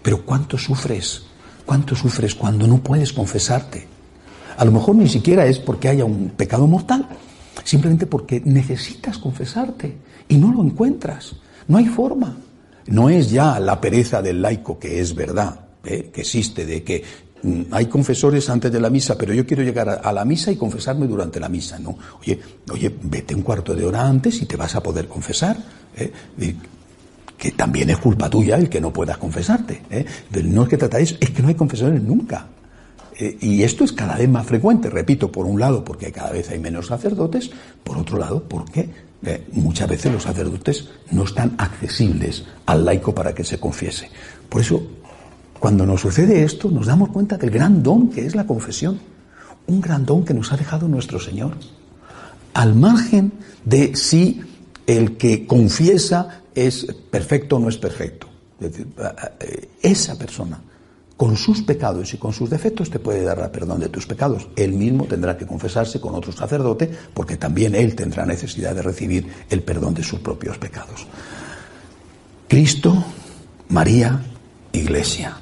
[0.00, 1.22] Pero ¿cuánto sufres?
[1.66, 3.84] ¿Cuánto sufres cuando no puedes confesarte?
[4.56, 7.08] A lo mejor ni siquiera es porque haya un pecado mortal,
[7.64, 9.96] simplemente porque necesitas confesarte
[10.28, 11.34] y no lo encuentras.
[11.66, 12.36] No hay forma.
[12.86, 16.10] No es ya la pereza del laico, que es verdad, ¿eh?
[16.12, 17.02] que existe, de que
[17.42, 20.56] mm, hay confesores antes de la misa, pero yo quiero llegar a, la misa y
[20.56, 21.96] confesarme durante la misa, ¿no?
[22.20, 22.38] Oye,
[22.70, 25.56] oye, vete un cuarto de hora antes y te vas a poder confesar.
[25.96, 26.12] ¿eh?
[27.36, 29.82] que también es culpa tuya el que no puedas confesarte.
[29.90, 30.04] ¿eh?
[30.42, 32.48] No es que tratáis, es que no hay confesores nunca.
[33.16, 36.58] y esto es cada vez más frecuente, repito, por un lado porque cada vez hay
[36.58, 37.50] menos sacerdotes,
[37.84, 38.90] por otro lado porque
[39.52, 44.10] muchas veces los sacerdotes no están accesibles al laico para que se confiese.
[44.48, 44.82] Por eso
[45.58, 48.98] cuando nos sucede esto, nos damos cuenta del gran don que es la confesión,
[49.66, 51.54] un gran don que nos ha dejado nuestro Señor,
[52.54, 53.32] al margen
[53.64, 54.40] de si
[54.86, 58.26] el que confiesa es perfecto o no es perfecto.
[59.82, 60.60] esa persona,
[61.16, 64.48] con sus pecados y con sus defectos, te puede dar perdón de tus pecados.
[64.56, 69.26] Él mismo tendrá que confesarse con otro sacerdote, porque también él tendrá necesidad de recibir
[69.50, 71.06] el perdón de sus propios pecados.
[72.48, 73.04] Cristo,
[73.68, 74.20] María,
[74.72, 75.36] iglesia,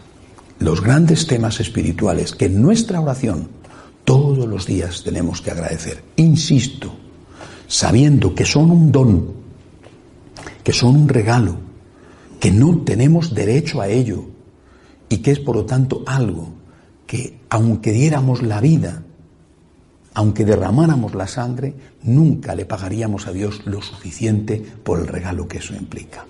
[0.59, 3.49] los grandes temas espirituales que en nuestra oración
[4.05, 6.03] todos los días tenemos que agradecer.
[6.17, 6.95] Insisto,
[7.67, 9.33] sabiendo que son un don,
[10.63, 11.57] que son un regalo,
[12.41, 14.25] que no tenemos derecho a ello
[15.09, 16.55] y que es por lo tanto algo
[17.07, 19.03] que aunque diéramos la vida,
[20.15, 25.59] aunque derramáramos la sangre, nunca le pagaríamos a Dios lo suficiente por el regalo que
[25.59, 26.25] eso implica.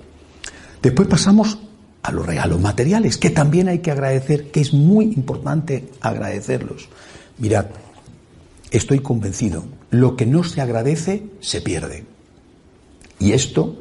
[0.82, 1.58] Después pasamos
[2.06, 6.88] a los regalos materiales, que también hay que agradecer, que es muy importante agradecerlos.
[7.38, 7.66] Mirad,
[8.70, 12.04] estoy convencido, lo que no se agradece se pierde.
[13.18, 13.76] Y esto,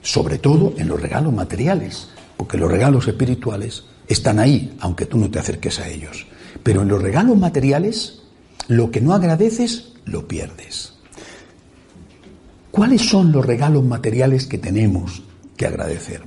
[0.00, 5.30] sobre todo en los regalos materiales, porque los regalos espirituales están ahí, aunque tú no
[5.30, 6.26] te acerques a ellos.
[6.62, 8.22] Pero en los regalos materiales,
[8.68, 10.94] lo que no agradeces, lo pierdes.
[12.70, 15.22] ¿Cuáles son los regalos materiales que tenemos
[15.54, 16.22] que agradecer?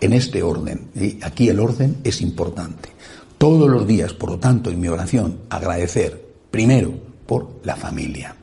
[0.00, 0.88] En este orden.
[1.22, 2.90] Aquí el orden es importante.
[3.38, 6.92] Todos los días, por lo tanto, en mi oración, agradecer primero
[7.26, 8.34] por la familia.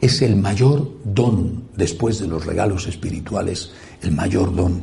[0.00, 4.82] Es el mayor don, después de los regalos espirituales, el mayor don.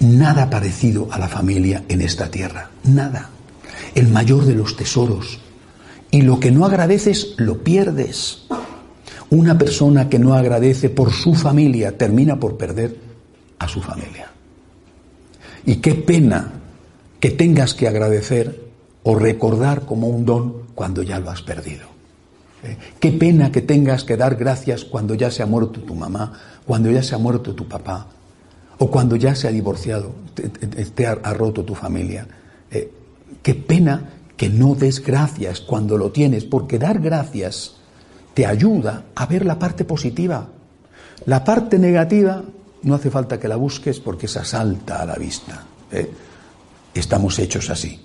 [0.00, 3.30] Nada parecido a la familia en esta tierra, nada.
[3.94, 5.38] El mayor de los tesoros.
[6.10, 8.46] Y lo que no agradeces, lo pierdes.
[9.30, 12.96] Una persona que no agradece por su familia termina por perder
[13.58, 14.27] a su familia.
[15.68, 16.50] Y qué pena
[17.20, 18.58] que tengas que agradecer
[19.02, 21.84] o recordar como un don cuando ya lo has perdido.
[22.64, 22.78] ¿Eh?
[22.98, 26.32] Qué pena que tengas que dar gracias cuando ya se ha muerto tu mamá,
[26.64, 28.06] cuando ya se ha muerto tu papá,
[28.78, 32.26] o cuando ya se ha divorciado, te, ha, roto tu familia.
[32.70, 32.90] Eh,
[33.42, 34.08] qué pena
[34.38, 37.74] que no des gracias cuando lo tienes, porque dar gracias
[38.32, 40.48] te ayuda a ver la parte positiva.
[41.26, 42.42] La parte negativa
[42.82, 45.64] no hace falta que la busques porque esa salta a la vista.
[45.90, 46.10] ¿eh?
[46.94, 48.00] Estamos hechos así.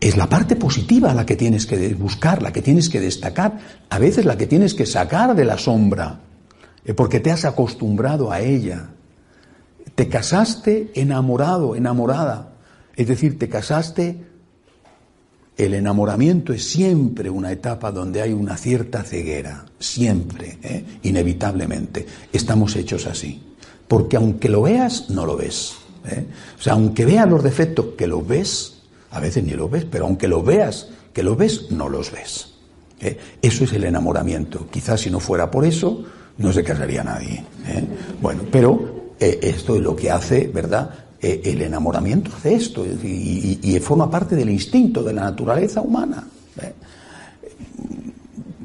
[0.00, 3.58] Es la parte positiva la que tienes que buscar, la que tienes que destacar,
[3.90, 6.20] a veces la que tienes que sacar de la sombra,
[6.84, 6.94] ¿eh?
[6.94, 8.90] porque te has acostumbrado a ella.
[9.94, 12.52] Te casaste enamorado, enamorada,
[12.96, 14.29] es decir, te casaste
[15.60, 20.84] el enamoramiento es siempre una etapa donde hay una cierta ceguera, siempre, ¿eh?
[21.02, 22.06] inevitablemente.
[22.32, 23.42] Estamos hechos así.
[23.86, 25.74] Porque aunque lo veas, no lo ves.
[26.08, 26.24] ¿eh?
[26.58, 28.78] O sea, aunque veas los defectos que lo ves,
[29.10, 32.54] a veces ni lo ves, pero aunque lo veas que lo ves, no los ves.
[32.98, 33.18] ¿eh?
[33.42, 34.66] Eso es el enamoramiento.
[34.70, 36.04] Quizás si no fuera por eso,
[36.38, 37.44] no se casaría nadie.
[38.22, 41.09] Bueno, pero esto es lo que hace, ¿verdad?
[41.22, 46.26] Eh, el enamoramiento hace esto y, forma parte del instinto de la naturaleza humana.
[46.62, 46.72] ¿eh?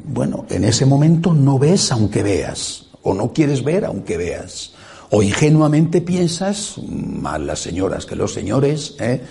[0.06, 4.74] Bueno, en ese momento no ves aunque veas, o no quieres ver aunque veas,
[5.10, 9.22] o ingenuamente piensas, más las señoras que los señores, ¿eh?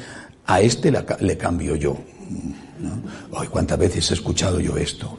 [0.47, 1.97] a este le cambio yo.
[3.33, 5.19] Hoy cuántas veces he escuchado yo esto.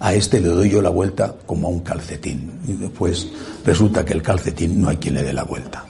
[0.00, 2.50] A este le doy yo la vuelta como a un calcetín.
[2.66, 3.28] Y después
[3.64, 5.84] resulta que el calcetín no hay quien le dé la vuelta.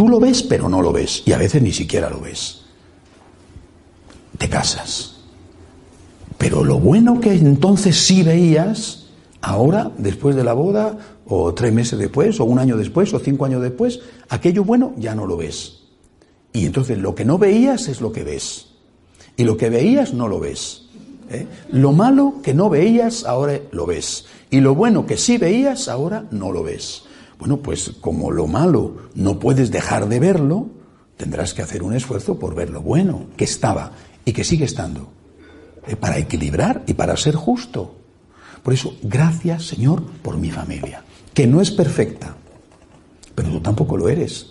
[0.00, 1.24] Tú lo ves, pero no lo ves.
[1.26, 2.62] Y a veces ni siquiera lo ves.
[4.38, 5.16] Te casas.
[6.38, 9.08] Pero lo bueno que entonces sí veías,
[9.42, 10.96] ahora, después de la boda,
[11.26, 15.14] o tres meses después, o un año después, o cinco años después, aquello bueno ya
[15.14, 15.80] no lo ves.
[16.54, 18.68] Y entonces lo que no veías es lo que ves.
[19.36, 20.84] Y lo que veías no lo ves.
[21.28, 21.46] ¿eh?
[21.72, 24.24] Lo malo que no veías, ahora lo ves.
[24.48, 27.02] Y lo bueno que sí veías, ahora no lo ves.
[27.40, 30.68] Bueno, pues como lo malo no puedes dejar de verlo,
[31.16, 33.92] tendrás que hacer un esfuerzo por ver lo bueno que estaba
[34.26, 35.08] y que sigue estando,
[35.86, 37.96] eh, para equilibrar y para ser justo.
[38.62, 42.36] Por eso, gracias Señor por mi familia, que no es perfecta,
[43.34, 44.46] pero tú tampoco lo eres.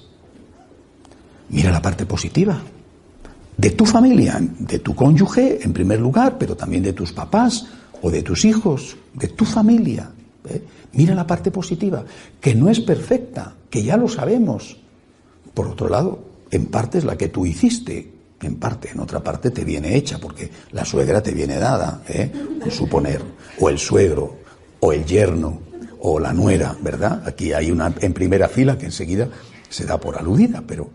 [1.50, 2.60] Mira la parte positiva
[3.56, 7.68] de tu familia, de tu cónyuge en primer lugar, pero también de tus papás
[8.02, 10.10] o de tus hijos, de tu familia.
[10.48, 10.62] ¿Eh?
[10.94, 12.04] Mira la parte positiva,
[12.40, 14.78] que no es perfecta, que ya lo sabemos.
[15.54, 16.20] Por otro lado,
[16.52, 18.12] en parte es la que tú hiciste,
[18.42, 22.32] en parte, en otra parte te viene hecha, porque la suegra te viene dada, ¿eh?
[22.70, 23.22] suponer,
[23.60, 24.38] o el suegro,
[24.80, 25.60] o el yerno,
[26.02, 27.24] o la nuera, ¿verdad?
[27.26, 29.28] Aquí hay una en primera fila que enseguida
[29.70, 30.90] se da por aludida, pero.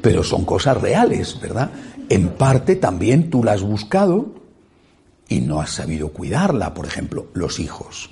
[0.00, 1.70] Pero son cosas reales, ¿verdad?
[2.08, 4.34] En parte también tú la has buscado
[5.28, 8.10] y no has sabido cuidarla, por ejemplo, los hijos.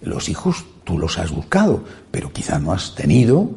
[0.00, 3.50] Los hijos tú los has buscado, pero quizá no has tenido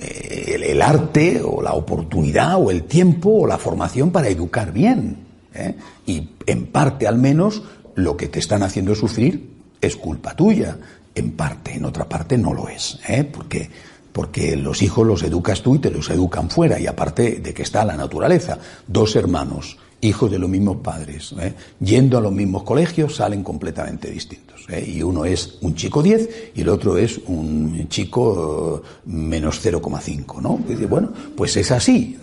[0.00, 5.18] eh, el, arte o la oportunidad o el tiempo o la formación para educar bien.
[5.54, 5.76] ¿eh?
[6.06, 7.62] Y en parte al menos
[7.94, 10.78] lo que te están haciendo sufrir es culpa tuya.
[11.14, 12.98] En parte, en otra parte no lo es.
[13.08, 13.24] ¿eh?
[13.24, 13.68] Porque,
[14.12, 17.62] porque los hijos los educas tú y te los educan fuera, y aparte de que
[17.62, 21.54] está la naturaleza, dos hermanos, hijos de los mismos padres, ¿eh?
[21.80, 24.64] yendo a los mismos colegios, salen completamente distintos.
[24.68, 24.84] ¿eh?
[24.96, 30.40] Y uno es un chico 10 y el otro es un chico uh, menos 0,5,
[30.40, 30.58] ¿no?
[30.88, 32.16] bueno, pues es así.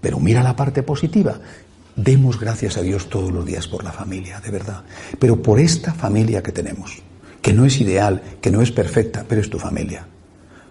[0.00, 1.38] pero mira la parte positiva.
[1.96, 4.84] Demos gracias a Dios todos los días por la familia, de verdad.
[5.18, 7.02] Pero por esta familia que tenemos,
[7.42, 10.06] que no es ideal, que no es perfecta, pero es tu familia.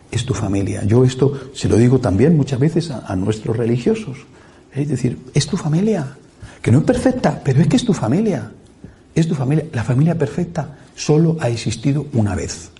[0.09, 0.85] Es tu familia.
[0.85, 4.19] Yo esto se lo digo también muchas veces a, a nuestros religiosos.
[4.73, 6.15] Es decir, es tu familia
[6.61, 8.51] que no es perfecta, pero es que es tu familia.
[9.15, 9.65] Es tu familia.
[9.73, 12.71] La familia perfecta solo ha existido una vez,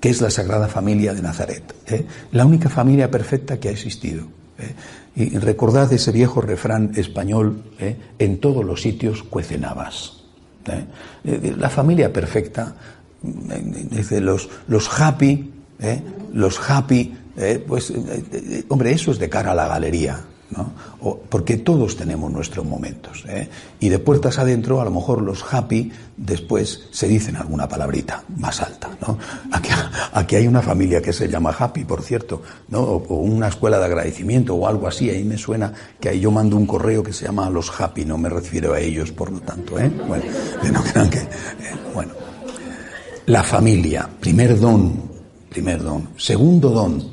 [0.00, 1.74] que es la Sagrada Familia de Nazaret.
[1.86, 2.06] ¿eh?
[2.32, 4.26] La única familia perfecta que ha existido.
[4.58, 4.74] ¿eh?
[5.16, 7.96] Y recordad ese viejo refrán español, ¿eh?
[8.18, 10.14] en todos los sitios cuecen habas.
[11.24, 12.74] La familia perfecta,
[13.22, 15.50] dice los, los happy,
[16.34, 17.16] los happy,
[17.66, 17.90] pues,
[18.68, 20.20] hombre, eso es de cara a la galería.
[20.50, 20.72] ¿No?
[21.28, 23.24] porque todos tenemos nuestros momentos.
[23.28, 23.48] ¿eh?
[23.80, 28.60] Y de puertas adentro, a lo mejor los happy después se dicen alguna palabrita más
[28.60, 28.90] alta.
[29.06, 29.18] ¿no?
[30.12, 32.80] Aquí, hay una familia que se llama happy, por cierto, ¿no?
[32.80, 35.10] o, una escuela de agradecimiento o algo así.
[35.10, 38.18] Ahí me suena que ahí yo mando un correo que se llama los happy, no
[38.18, 39.78] me refiero a ellos, por lo tanto.
[39.78, 39.90] ¿eh?
[40.06, 40.24] Bueno,
[40.72, 41.18] no crean que.
[41.18, 41.28] Eh,
[41.94, 42.12] bueno.
[43.26, 45.02] La familia, primer don,
[45.50, 46.08] primer don.
[46.16, 47.12] Segundo don,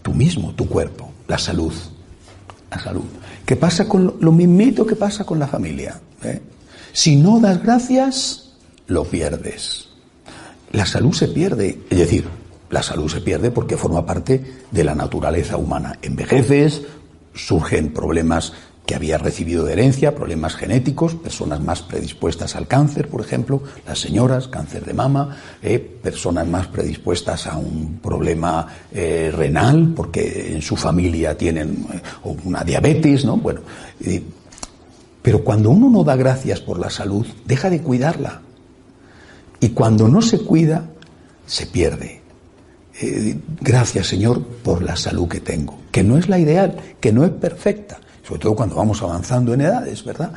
[0.00, 1.72] tú mismo, tu cuerpo, la salud
[2.72, 3.04] la salud.
[3.44, 6.00] ¿Qué pasa con lo, mismito que pasa con la familia?
[6.22, 6.40] ¿eh?
[6.92, 8.54] Si no das gracias,
[8.86, 9.88] lo pierdes.
[10.72, 12.24] La salud se pierde, es decir,
[12.70, 15.98] la salud se pierde porque forma parte de la naturaleza humana.
[16.00, 16.82] Envejeces,
[17.34, 18.54] surgen problemas
[18.86, 24.00] que había recibido de herencia, problemas genéticos, personas más predispuestas al cáncer, por ejemplo, las
[24.00, 30.62] señoras, cáncer de mama, eh, personas más predispuestas a un problema eh, renal, porque en
[30.62, 32.00] su familia tienen eh,
[32.44, 33.36] una diabetes, ¿no?
[33.36, 33.60] Bueno,
[35.22, 38.42] pero cuando uno no da gracias por la salud, deja de cuidarla.
[39.60, 40.90] Y cuando no se cuida,
[41.46, 42.20] se pierde.
[43.60, 47.30] gracias, Señor, por la salud que tengo, que no es la ideal, que no es
[47.30, 48.00] perfecta,
[48.32, 50.32] sobre todo cuando vamos avanzando en edades, ¿verdad?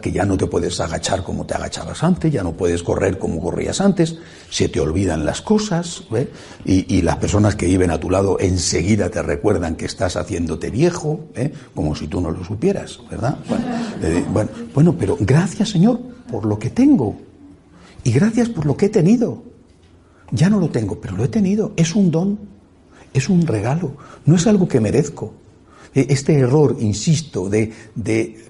[0.00, 3.42] Que ya no te puedes agachar como te agachabas antes, ya no puedes correr como
[3.42, 4.16] corrías antes,
[4.48, 6.30] se te olvidan las cosas, ¿eh?
[6.64, 11.26] y, las personas que viven a tu lado enseguida te recuerdan que estás haciéndote viejo,
[11.34, 11.52] ¿eh?
[11.74, 13.36] como si tú no lo supieras, ¿verdad?
[14.02, 17.16] Eh, bueno, bueno, pero gracias Señor por lo que tengo,
[18.02, 19.42] y gracias por lo que he tenido.
[20.30, 22.38] Ya no lo tengo, pero lo he tenido, es un don,
[23.12, 23.92] es un regalo,
[24.24, 25.34] no es algo que merezco.
[25.96, 27.72] E, este error, insisto, de,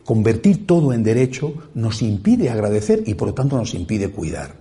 [0.05, 4.57] convertir todo en derecho nos impide agradecer y por lo tanto nos impide cuidar.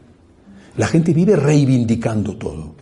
[0.78, 2.76] La gente vive reivindicando todo.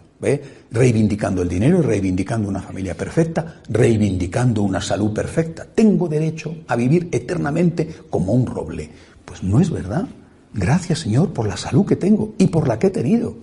[0.71, 5.65] Reivindicando el dinero, reivindicando una familia perfecta, reivindicando una salud perfecta.
[5.65, 8.89] Tengo derecho a vivir eternamente como un roble.
[9.25, 10.07] Pues no es verdad.
[10.53, 13.35] Gracias Señor por la salud que tengo y por la que he tenido.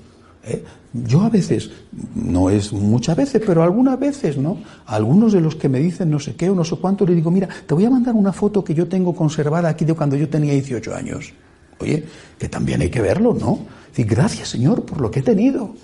[0.44, 0.64] ¿Eh?
[0.92, 1.70] Yo a veces,
[2.14, 4.58] no es muchas veces, pero algunas veces, ¿no?
[4.86, 7.30] algunos de los que me dicen no sé qué o no sé cuánto, le digo,
[7.30, 10.28] mira, te voy a mandar una foto que yo tengo conservada aquí de cuando yo
[10.28, 11.32] tenía 18 años.
[11.78, 12.04] Oye,
[12.38, 13.60] que también hay que verlo, ¿no?
[13.88, 15.74] Decir, gracias Señor por lo que he tenido.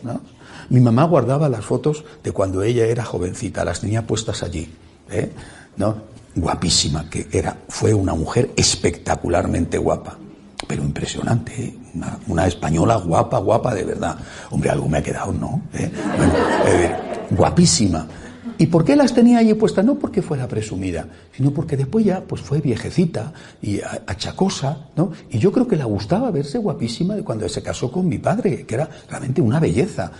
[0.68, 4.68] Mi mamá guardaba las fotos de cuando ella era jovencita, las tenía puestas allí,
[5.10, 5.30] ¿eh?
[5.76, 6.16] ¿no?
[6.34, 10.18] Guapísima, que era, fue una mujer espectacularmente guapa
[10.66, 11.74] pero impresionante, ¿eh?
[12.28, 14.16] Una, española guapa, guapa de verdad.
[14.50, 15.62] Hombre, algo me ha quedado, ¿no?
[15.74, 15.90] ¿Eh?
[16.66, 16.96] Eh,
[17.30, 18.06] guapísima.
[18.58, 19.84] ¿Y por qué las tenía allí puestas?
[19.84, 21.06] No porque fuera presumida,
[21.36, 25.12] sino porque después ya pues fue viejecita y achacosa, ¿no?
[25.30, 28.64] Y yo creo que le gustaba verse guapísima de cuando se casó con mi padre,
[28.64, 30.10] que era realmente una belleza.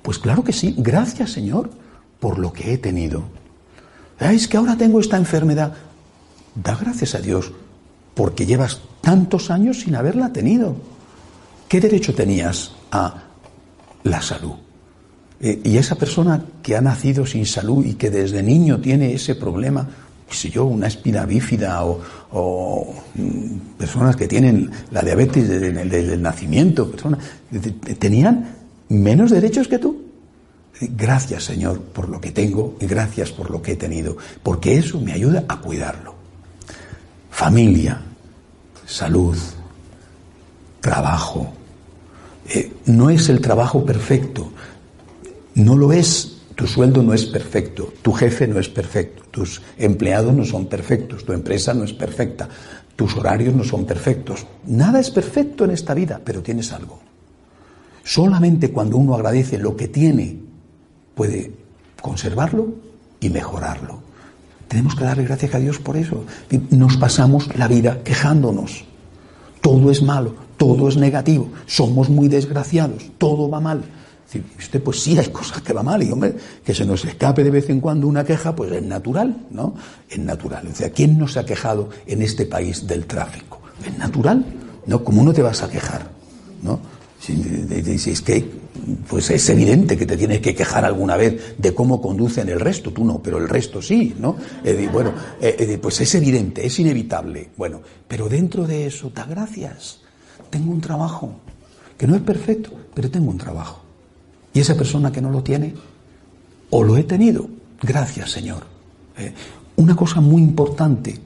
[0.00, 1.68] Pues claro que sí, gracias Señor
[2.18, 3.24] por lo que he tenido.
[4.18, 5.74] Es que ahora tengo esta enfermedad.
[6.54, 7.52] Da gracias a Dios
[8.14, 10.76] porque llevas tantos años sin haberla tenido.
[11.68, 13.24] ¿Qué derecho tenías a
[14.04, 14.54] la salud?
[15.40, 19.34] Eh, y esa persona que ha nacido sin salud y que desde niño tiene ese
[19.34, 19.86] problema,
[20.28, 26.22] qué sé yo, una espina bífida o, mm, personas que tienen la diabetes desde, el
[26.22, 27.18] nacimiento, personas,
[27.98, 28.54] tenían
[28.88, 30.02] menos derechos que tú.
[30.80, 35.00] Gracias Señor por lo que tengo y gracias por lo que he tenido, porque eso
[35.00, 36.13] me ayuda a cuidarlo.
[37.34, 38.00] Familia,
[38.86, 39.36] salud,
[40.80, 41.52] trabajo.
[42.48, 44.52] Eh, no es el trabajo perfecto,
[45.56, 46.42] no lo es.
[46.54, 51.24] Tu sueldo no es perfecto, tu jefe no es perfecto, tus empleados no son perfectos,
[51.24, 52.48] tu empresa no es perfecta,
[52.94, 54.46] tus horarios no son perfectos.
[54.66, 57.00] Nada es perfecto en esta vida, pero tienes algo.
[58.04, 60.38] Solamente cuando uno agradece lo que tiene,
[61.16, 61.50] puede
[62.00, 62.74] conservarlo
[63.18, 64.03] y mejorarlo.
[64.68, 66.24] Tenemos que darle gracias a Dios por eso.
[66.70, 68.84] Nos pasamos la vida quejándonos.
[69.60, 73.82] Todo es malo, todo es negativo, somos muy desgraciados, todo va mal.
[74.58, 76.34] Usted, pues sí, hay cosas que va mal y, hombre,
[76.64, 79.74] que se nos escape de vez en cuando una queja, pues es natural, ¿no?
[80.08, 80.66] Es natural.
[80.66, 83.60] O sea, ¿quién no se ha quejado en este país del tráfico?
[83.86, 84.44] Es natural,
[84.86, 85.04] ¿no?
[85.04, 86.10] ¿Cómo no te vas a quejar?
[86.62, 86.80] ¿No?
[87.28, 88.44] Es que,
[89.08, 92.92] pues es evidente que te tienes que quejar alguna vez de cómo conducen el resto,
[92.92, 94.36] tú no, pero el resto sí, ¿no?
[94.92, 97.50] bueno, eh, pues es evidente, es inevitable.
[97.56, 100.00] Bueno, pero dentro de eso, da gracias.
[100.50, 101.34] Tengo un trabajo,
[101.96, 103.80] que no es perfecto, pero tengo un trabajo.
[104.52, 105.74] Y esa persona que no lo tiene,
[106.70, 107.48] o lo he tenido,
[107.82, 108.64] gracias Señor.
[109.16, 109.32] Eh,
[109.76, 111.18] una cosa muy importante,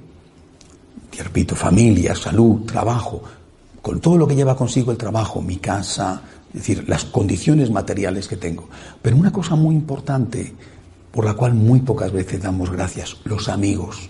[1.13, 3.23] y repito, familia, salud, trabajo,
[3.97, 8.37] todo lo que lleva consigo el trabajo, mi casa, es decir, las condiciones materiales que
[8.37, 8.69] tengo.
[9.03, 10.55] Pero una cosa muy importante,
[11.11, 14.09] por la cual muy pocas veces damos gracias, los amigos.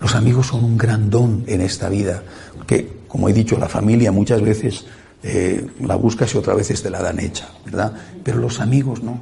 [0.00, 2.22] Los amigos son un gran don en esta vida,
[2.66, 4.84] que, como he dicho, la familia muchas veces
[5.22, 7.92] eh, la buscas y otra vez te la dan hecha, ¿verdad?
[8.22, 9.18] Pero los amigos no.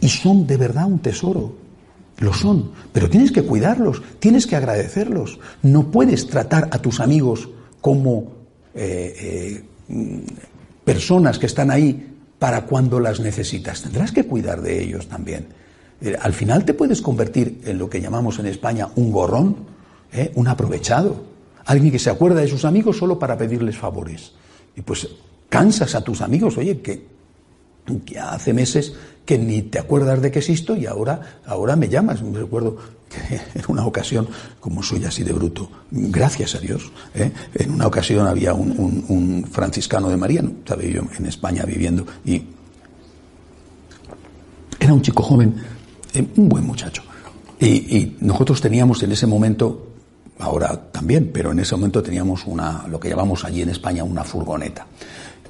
[0.00, 1.54] Y son de verdad un tesoro.
[2.18, 2.72] Lo son.
[2.92, 5.38] Pero tienes que cuidarlos, tienes que agradecerlos.
[5.62, 7.48] No puedes tratar a tus amigos
[7.80, 8.39] como
[8.74, 10.24] eh, eh,
[10.84, 13.82] personas que están ahí para cuando las necesitas.
[13.82, 15.48] Tendrás que cuidar de ellos también.
[16.00, 19.80] Eh, al final te puedes convertir en lo que llamamos en España un gorrón,
[20.34, 21.24] un aprovechado,
[21.66, 24.32] alguien que se acuerda de sus amigos solo para pedirles favores.
[24.74, 25.08] Y pues
[25.48, 27.06] cansas a tus amigos, oye, que,
[28.04, 28.94] que hace meses
[29.30, 32.20] que ni te acuerdas de que existo y ahora, ahora me llamas.
[32.20, 32.76] Me recuerdo
[33.08, 34.26] que en una ocasión,
[34.58, 37.30] como soy así de bruto, gracias a Dios, ¿eh?
[37.54, 42.42] en una ocasión había un, franciscano de Mariano, estaba yo en España viviendo, y
[44.80, 45.54] era un chico joven,
[46.12, 47.04] eh, un buen muchacho.
[47.60, 49.92] Y, nosotros teníamos en ese momento,
[50.40, 54.24] ahora también, pero en ese momento teníamos una, lo que llamamos allí en España una
[54.24, 54.88] furgoneta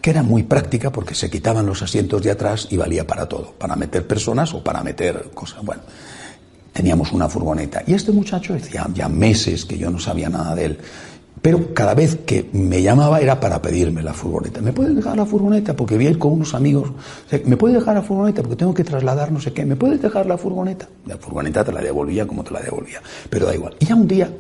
[0.01, 3.53] que era muy práctica porque se quitaban los asientos de atrás y valía para todo,
[3.53, 5.65] para meter personas o para meter cosas.
[5.65, 5.83] Bueno,
[6.73, 7.83] teníamos una furgoneta.
[7.87, 10.79] Y este muchacho decía ya meses que yo no sabía nada de él.
[11.43, 14.61] Pero cada vez que me llamaba era para pedirme la furgoneta.
[14.61, 15.75] ¿Me puedes dejar la furgoneta?
[15.75, 16.93] Porque voy a ir con unos amigos.
[17.47, 18.43] ¿Me puedes dejar la furgoneta?
[18.43, 19.65] Porque tengo que trasladar no sé qué.
[19.65, 20.87] ¿Me puedes dejar la furgoneta?
[21.07, 23.01] La furgoneta te la devolvía como te la devolvía.
[23.31, 23.75] Pero da igual.
[23.79, 24.31] Y ya un día,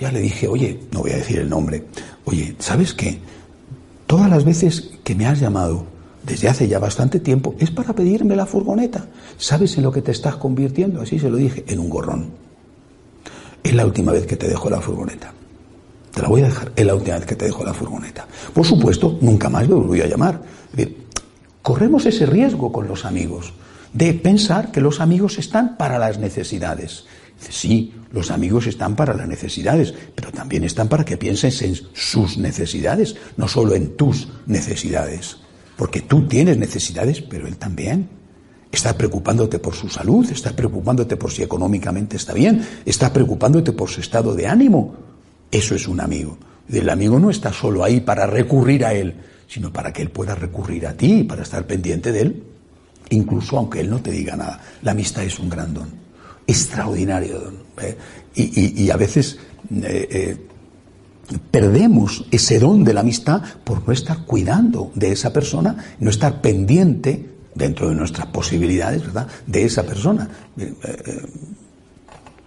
[0.00, 1.84] ya le dije, oye, no voy a decir el nombre.
[2.24, 3.20] Oye, ¿sabes qué?
[4.06, 5.84] Todas las veces que me has llamado,
[6.22, 9.06] desde hace ya bastante tiempo, es para pedirme la furgoneta.
[9.36, 11.00] ¿Sabes en lo que te estás convirtiendo?
[11.00, 12.30] Así se lo dije, en un gorrón.
[13.62, 15.32] Es la última vez que te dejo la furgoneta.
[16.14, 18.26] Te la voy a dejar, es la última vez que te dejo la furgoneta.
[18.54, 20.40] Por supuesto, nunca más me voy a llamar.
[21.62, 23.52] corremos ese riesgo con los amigos,
[23.92, 27.06] de pensar que los amigos están para las necesidades.
[27.38, 32.38] Sí, los amigos están para las necesidades, pero también están para que pienses en sus
[32.38, 35.36] necesidades, no solo en tus necesidades.
[35.76, 38.08] Porque tú tienes necesidades, pero él también.
[38.72, 43.88] Está preocupándote por su salud, está preocupándote por si económicamente está bien, está preocupándote por
[43.88, 44.94] su estado de ánimo.
[45.50, 46.36] Eso es un amigo.
[46.68, 49.14] El amigo no está solo ahí para recurrir a él,
[49.46, 52.42] sino para que él pueda recurrir a ti, para estar pendiente de él,
[53.10, 54.60] incluso aunque él no te diga nada.
[54.82, 56.05] La amistad es un gran don
[56.46, 57.52] extraordinario.
[57.80, 57.96] ¿eh?
[58.34, 59.38] y, a veces
[59.82, 60.36] eh, eh,
[61.50, 66.40] perdemos ese don de la amistad por no estar cuidando de esa persona, no estar
[66.40, 69.02] pendiente dentro de nuestras posibilidades,
[69.46, 70.28] de esa persona.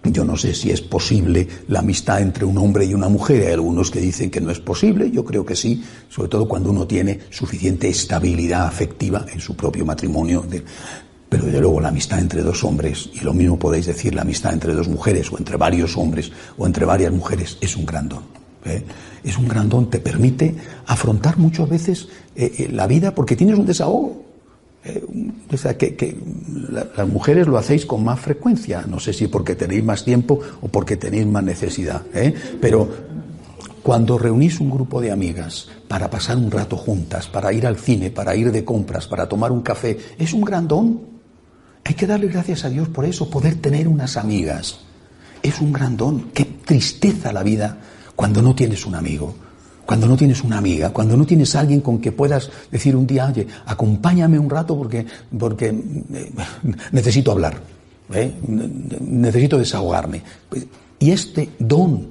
[0.04, 3.46] Yo no sé si es posible la amistad entre un hombre y una mujer.
[3.46, 5.10] Hay algunos que dicen que no es posible.
[5.10, 9.84] Yo creo que sí, sobre todo cuando uno tiene suficiente estabilidad afectiva en su propio
[9.84, 10.46] matrimonio.
[11.30, 14.52] Pero desde luego la amistad entre dos hombres, y lo mismo podéis decir la amistad
[14.52, 18.24] entre dos mujeres, o entre varios hombres, o entre varias mujeres, es un gran don.
[18.64, 18.82] ¿eh?
[19.22, 23.56] Es un gran don, te permite afrontar muchas veces eh, eh, la vida porque tienes
[23.56, 24.24] un desahogo.
[25.52, 26.18] o sea, que,
[26.96, 30.68] las mujeres lo hacéis con más frecuencia, no sé si porque tenéis más tiempo o
[30.68, 32.02] porque tenéis más necesidad,
[32.60, 32.88] pero
[33.82, 38.10] cuando reunís un grupo de amigas para pasar un rato juntas, para ir al cine,
[38.10, 41.09] para ir de compras, para tomar un café, es un gran don.
[41.84, 44.80] Hay que darle gracias a Dios por eso, poder tener unas amigas.
[45.42, 46.30] Es un gran don.
[46.32, 47.78] Qué tristeza la vida
[48.14, 49.34] cuando no tienes un amigo,
[49.86, 53.26] cuando no tienes una amiga, cuando no tienes alguien con que puedas decir un día,
[53.26, 55.06] oye, acompáñame un rato porque,
[55.38, 56.32] porque eh,
[56.92, 57.60] necesito hablar,
[58.12, 58.32] ¿eh?
[58.46, 60.22] necesito desahogarme.
[60.48, 60.66] Pues,
[60.98, 62.10] y este don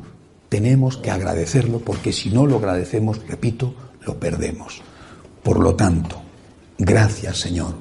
[0.50, 4.82] tenemos que agradecerlo porque si no lo agradecemos, repito, lo perdemos.
[5.44, 6.20] Por lo tanto,
[6.78, 7.76] gracias Señor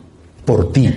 [0.44, 0.90] por ti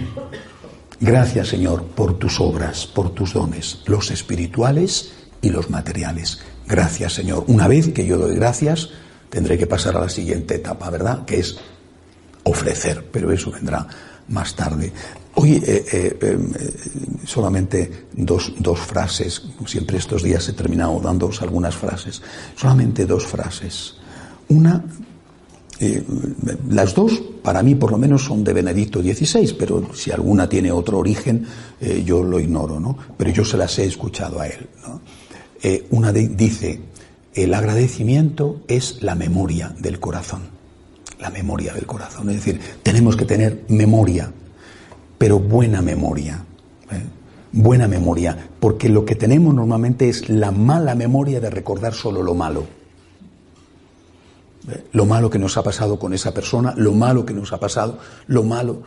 [1.01, 5.11] Gracias, Señor, por tus obras, por tus dones, los espirituales
[5.41, 6.41] y los materiales.
[6.67, 7.43] Gracias, Señor.
[7.47, 8.89] Una vez que yo doy gracias,
[9.31, 11.25] tendré que pasar a la siguiente etapa, ¿verdad?
[11.25, 11.57] Que es
[12.43, 13.87] ofrecer, pero eso vendrá
[14.27, 14.93] más tarde.
[15.33, 16.37] Hoy eh, eh, eh,
[17.25, 22.21] solamente dos, dos, frases, siempre estos días he terminado dándoos algunas frases,
[22.55, 23.95] solamente dos frases.
[24.49, 24.83] Una,
[26.69, 30.71] las dos para mí por lo menos son de Benedicto XVI, pero si alguna tiene
[30.71, 31.45] otro origen
[32.05, 32.97] yo lo ignoro, ¿no?
[33.17, 34.67] Pero yo se las he escuchado a él.
[34.85, 35.01] ¿no?
[35.91, 36.81] una dice,
[37.33, 40.41] el agradecimiento es la memoria del corazón,
[41.19, 44.31] la memoria del corazón, es decir, tenemos que tener memoria
[45.21, 46.43] pero buena memoria.
[46.89, 46.99] ¿eh?
[47.51, 52.33] Buena memoria, porque lo que tenemos normalmente es la mala memoria de recordar solo lo
[52.33, 52.65] malo.
[54.69, 54.85] ¿Eh?
[54.91, 57.99] Lo malo que nos ha pasado con esa persona, lo malo que nos ha pasado,
[58.27, 58.83] lo malo.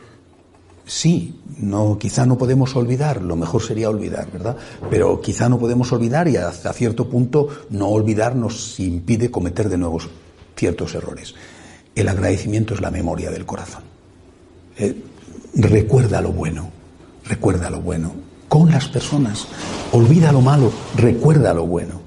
[0.86, 4.56] Sí, no, quizá no podemos olvidar, lo mejor sería olvidar, ¿verdad?
[4.90, 9.78] Pero quizá no podemos olvidar y hasta cierto punto no olvidar nos impide cometer de
[9.78, 9.98] nuevo
[10.56, 11.34] ciertos errores.
[11.94, 13.82] El agradecimiento es la memoria del corazón.
[14.76, 14.94] ¿Eh?
[15.56, 16.70] recuerda lo bueno,
[17.26, 18.12] recuerda lo bueno.
[18.48, 19.46] Con las personas,
[19.92, 22.00] olvida lo malo, recuerda lo bueno.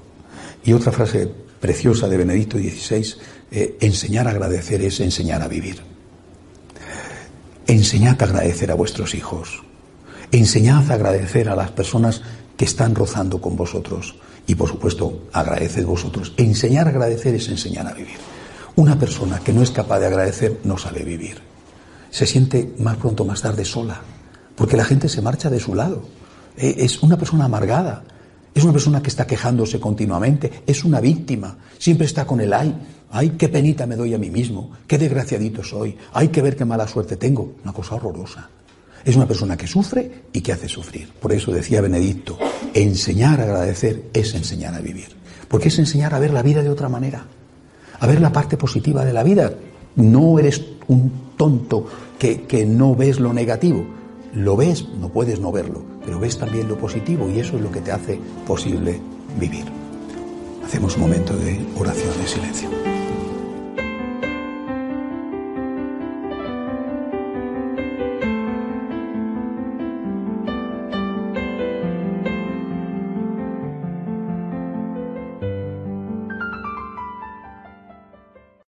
[0.64, 1.30] Y otra frase
[1.60, 3.14] preciosa de Benedicto XVI,
[3.50, 5.82] eh, enseñar a agradecer es enseñar a vivir.
[7.66, 9.62] Enseñad a agradecer a vuestros hijos.
[10.32, 12.22] Enseñad a agradecer a las personas
[12.56, 14.16] que están rozando con vosotros.
[14.46, 16.32] Y por supuesto, agradeced vosotros.
[16.36, 18.16] Enseñar a agradecer es enseñar a vivir.
[18.76, 21.48] Una persona que no es capaz de agradecer no sabe vivir
[22.10, 24.00] se siente más pronto o más tarde sola,
[24.56, 26.02] porque la gente se marcha de su lado.
[26.56, 28.04] E, es una persona amargada,
[28.54, 32.74] es una persona que está quejándose continuamente, es una víctima, siempre está con el ay,
[33.10, 36.64] ay, qué penita me doy a mí mismo, qué desgraciadito soy, hay que ver qué
[36.64, 38.48] mala suerte tengo, una cosa horrorosa.
[39.04, 41.08] Es una persona que sufre y que hace sufrir.
[41.20, 42.36] Por eso decía Benedicto,
[42.74, 45.08] enseñar a agradecer es enseñar a vivir,
[45.48, 47.24] porque es enseñar a ver la vida de otra manera,
[48.00, 49.52] a ver la parte positiva de la vida.
[49.96, 51.86] No eres un tonto
[52.18, 53.86] que, que no ves lo negativo.
[54.34, 57.70] Lo ves, no puedes no verlo, pero ves también lo positivo y eso es lo
[57.70, 58.98] que te hace posible
[59.38, 59.66] vivir.
[60.64, 62.97] Hacemos un momento de oración de silencio.